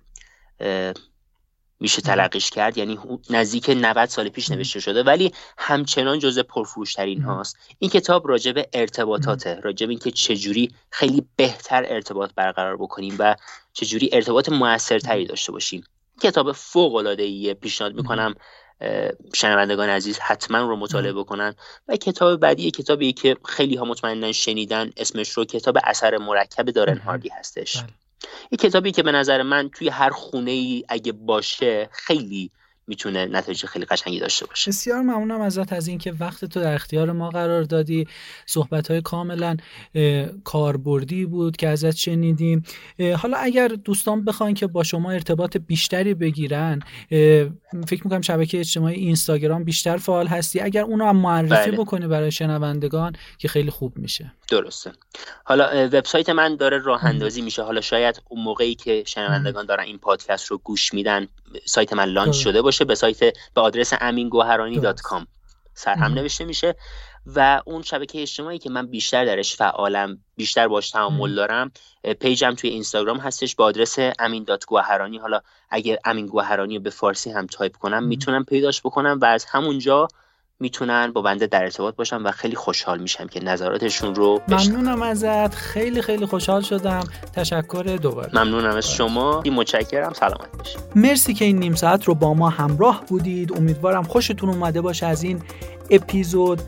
میشه 1.85 2.03
تلقیش 2.03 2.51
کرد. 2.51 2.79
یعنی 2.79 2.99
نزدیک 3.31 3.71
90 3.71 4.09
سال 4.09 4.29
پیش 4.29 4.51
نوشته 4.51 4.81
شده. 4.81 5.03
ولی 5.03 5.33
همچنان 5.59 6.19
جزء 6.19 6.43
پرفروشترین. 6.43 7.23
هاست. 7.23 7.57
این 7.79 7.91
کتاب 7.91 8.29
راجع 8.29 8.53
به 8.53 8.69
ارتباطاته. 8.73 9.61
راجع 9.61 9.87
به 9.87 9.91
اینکه 9.91 10.11
چجوری 10.11 10.71
خیلی 10.91 11.27
بهتر 11.37 11.85
ارتباط 11.89 12.31
برقرار 12.37 12.77
بکنیم 12.77 13.17
و 13.19 13.37
چجوری 13.73 14.11
ارتباط 14.13 14.49
موثرتری 14.49 15.27
داشته 15.27 15.53
باشیم. 15.53 15.85
کتاب 16.23 16.53
فوق 16.53 16.95
العاده 16.95 17.23
ایه 17.23 17.55
پیشنهاد 17.55 17.95
می‌کنم 17.95 18.35
شنوندگان 19.35 19.89
عزیز 19.89 20.19
حتما 20.19 20.59
رو 20.59 20.77
مطالعه 20.77 21.13
بکنن. 21.13 21.55
و 21.89 21.97
کتاب 21.97 22.41
بعدی 22.41 22.71
کتابی 22.71 23.13
که 23.13 23.37
خیلی 23.45 23.77
ها 23.77 23.85
مطمئنا 23.85 24.33
شنیدن 24.33 24.91
اسمش 24.97 25.31
رو 25.31 25.45
کتاب 25.45 25.79
اثر 25.85 26.19
مرکب 26.19 26.71
دارن. 26.71 26.99
هاردی 26.99 27.29
هستش. 27.29 27.77
بله. 27.77 27.87
یه 28.51 28.59
کتابی 28.59 28.93
که 28.93 29.03
به 29.03 29.13
نظر 29.13 29.43
من 29.43 29.69
توی 29.69 29.89
هر 29.89 30.11
خونه 30.11 30.51
ای 30.51 30.85
اگه 30.89 31.13
باشه 31.13 31.89
خیلی 31.93 32.51
می‌تونه 32.87 33.27
نتایج 33.27 33.67
خیلی 33.67 33.85
قشنگی 33.85 34.21
داشته 34.21 34.47
باشه. 34.47 34.71
بسیار 34.71 35.01
ممنونم 35.01 35.41
ازت 35.41 35.73
از 35.73 35.89
اینکه 35.89 36.13
وقت 36.21 36.45
تو 36.45 36.61
در 36.61 36.75
اختیار 36.75 37.13
ما 37.13 37.31
قرار 37.31 37.63
دادی. 37.63 38.07
صحبت 38.47 38.91
های 38.91 39.01
کاملا 39.01 39.57
کاربردی 40.45 41.27
بود 41.27 41.57
که 41.57 41.69
ازت 41.69 41.97
شنیدیم. 41.97 42.63
حالا 43.19 43.37
اگر 43.37 43.69
دوستان 43.69 44.25
بخواین 44.25 44.55
که 44.55 44.67
با 44.67 44.83
شما 44.83 45.11
ارتباط 45.11 45.57
بیشتری 45.57 46.15
بگیرن 46.15 46.81
فکر 47.87 48.05
می‌کنم 48.05 48.21
شبکه 48.21 48.61
اجتماعی 48.61 49.01
اینستاگرام 49.01 49.65
بیشتر 49.65 49.97
فعال 49.97 50.27
هستی. 50.27 50.61
اگر 50.61 50.83
اونو 50.83 51.07
هم 51.07 51.17
معرفی 51.17 51.71
بله. 51.71 51.77
بکنی 51.77 52.07
برای 52.07 52.33
شنوندگان 52.33 53.13
که 53.39 53.49
خیلی 53.49 53.71
خوب 53.71 53.99
میشه. 53.99 54.33
درسته. 54.51 54.93
حالا 55.45 55.89
وبسایت 55.93 56.29
من 56.29 56.57
داره 56.57 56.79
راه 56.79 57.05
اندازی 57.05 57.43
میشه. 57.43 57.63
حالا 57.63 57.81
شاید 57.81 58.23
اون 58.29 58.43
موقعی 58.43 58.75
که 58.75 59.03
شنوندگان 59.07 59.67
دارن 59.67 59.85
این 59.85 59.99
پادکست 59.99 60.47
رو 60.47 60.59
گوش 60.59 60.95
میدن 60.95 61.27
سایت 61.65 61.93
من 61.93 62.05
launch. 62.05 62.35
شده 62.35 62.63
باشه. 62.63 62.74
به 62.81 62.95
سایت 62.95 63.19
به 63.55 63.61
آدرس 63.61 63.93
امینگوهرانی 64.01 64.81
dot 64.81 65.01
com 65.01 65.27
سرهم 65.75 66.01
هم 66.01 66.15
نوشته 66.15 66.45
میشه 66.45 66.75
و 67.27 67.63
اون 67.65 67.83
شبکه 67.83 68.23
اجتماعی 68.23 68.59
که 68.59 68.71
من 68.71 68.87
بیشتر 68.87 69.25
درش 69.25 69.57
فعالم 69.57 70.19
بیشتر 70.37 70.69
باش 70.69 70.91
تعامل. 70.91 71.35
دارم 71.35 71.73
page 72.21 72.48
م 72.48 72.55
توی 72.55 72.71
اینستاگرام 72.71 73.19
هستش 73.19 73.55
به 73.55 73.65
آدرس 73.65 73.97
امین 74.19 74.45
dot 74.45 74.67
گوهرانی 74.67 75.19
حالا 75.19 75.41
اگه 75.71 75.99
امین 76.05 76.27
گوهرانی 76.27 76.77
رو 76.77 76.83
به 76.83 76.91
فارسی 76.91 77.31
هم 77.31 77.47
تایپ 77.47 77.77
کنم. 77.77 78.05
می‌تونم 78.05 78.45
پیداش 78.45 78.81
بکنم 78.81 79.19
و 79.23 79.25
از 79.25 79.45
همونجا 79.45 80.09
می‌تونن 80.61 81.13
با 81.13 81.23
بنده 81.23 81.47
در 81.47 81.63
ارتباط 81.63 81.97
باشن 81.97 82.17
و 82.17 82.31
خیلی 82.31 82.57
خوشحال 82.57 82.99
میشم 83.01 83.27
که 83.27 83.45
نظراتشون 83.45 84.15
رو 84.15 84.41
بشنوم 84.49 84.81
ممنونم 84.81 85.03
ازت. 85.03 85.55
خیلی 85.55 86.03
خیلی 86.03 86.27
خوشحال 86.27 86.63
شدم. 86.63 87.05
تشکر 87.33 87.99
دوباره. 88.03 88.31
ممنونم 88.35 88.77
از 88.77 88.91
شما. 88.91 89.43
متشکرم. 89.53 90.13
سلامت 90.13 90.59
باشید 90.59 90.81
مرسی 90.95 91.35
که 91.35 91.45
این 91.45 91.59
نیم 91.59 91.75
ساعت 91.75 92.05
رو 92.05 92.15
با 92.15 92.35
ما 92.35 92.49
همراه 92.49 93.05
بودید. 93.09 93.53
امیدوارم 93.53 94.03
خوشتون 94.03 94.49
اومده 94.49 94.81
باشه 94.81 95.07
از 95.07 95.23
این 95.23 95.43
اپیزود. 95.91 96.61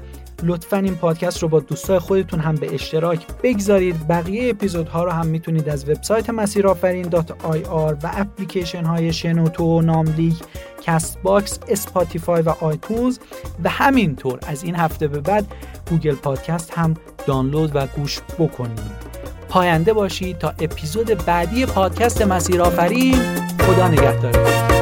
لطفا 0.42 0.76
این 0.76 0.94
پادکست 0.94 1.42
رو 1.42 1.48
با 1.48 1.60
دوستای 1.60 1.98
خودتون 1.98 2.40
هم 2.40 2.54
به 2.54 2.74
اشتراک 2.74 3.26
بگذارید. 3.42 4.08
بقیه 4.08 4.50
اپیزودها 4.50 5.04
رو 5.04 5.10
هم 5.10 5.26
می‌تونید 5.26 5.68
از 5.68 5.88
وبسایت 5.88 6.30
مسیرآفرین 6.30 7.08
و 7.08 7.98
اپلیکیشن 8.04 8.84
های 8.84 9.12
شنوتو 9.12 9.82
ناملیک 9.82 10.36
Castbox 10.82 11.58
Spotify 11.68 12.42
و 12.42 12.50
iTunes 12.60 13.18
و 13.64 13.68
همینطور. 13.68 14.38
از 14.46 14.64
این 14.64 14.74
هفته 14.74 15.08
به 15.08 15.20
بعد 15.20 15.46
Google 15.90 16.14
Podcast 16.14 16.78
هم 16.78 16.94
دانلود 17.26 17.70
و 17.76 17.86
گوش 17.86 18.20
بکنید. 18.38 19.06
پاینده 19.48 19.92
باشید 19.92 20.38
تا 20.38 20.48
اپیزود 20.48 21.24
بعدی 21.24 21.66
پادکست 21.66 22.22
مسیرآفرین. 22.22 23.18
خدا 23.60 23.88
نگهدارتون. 23.88 24.75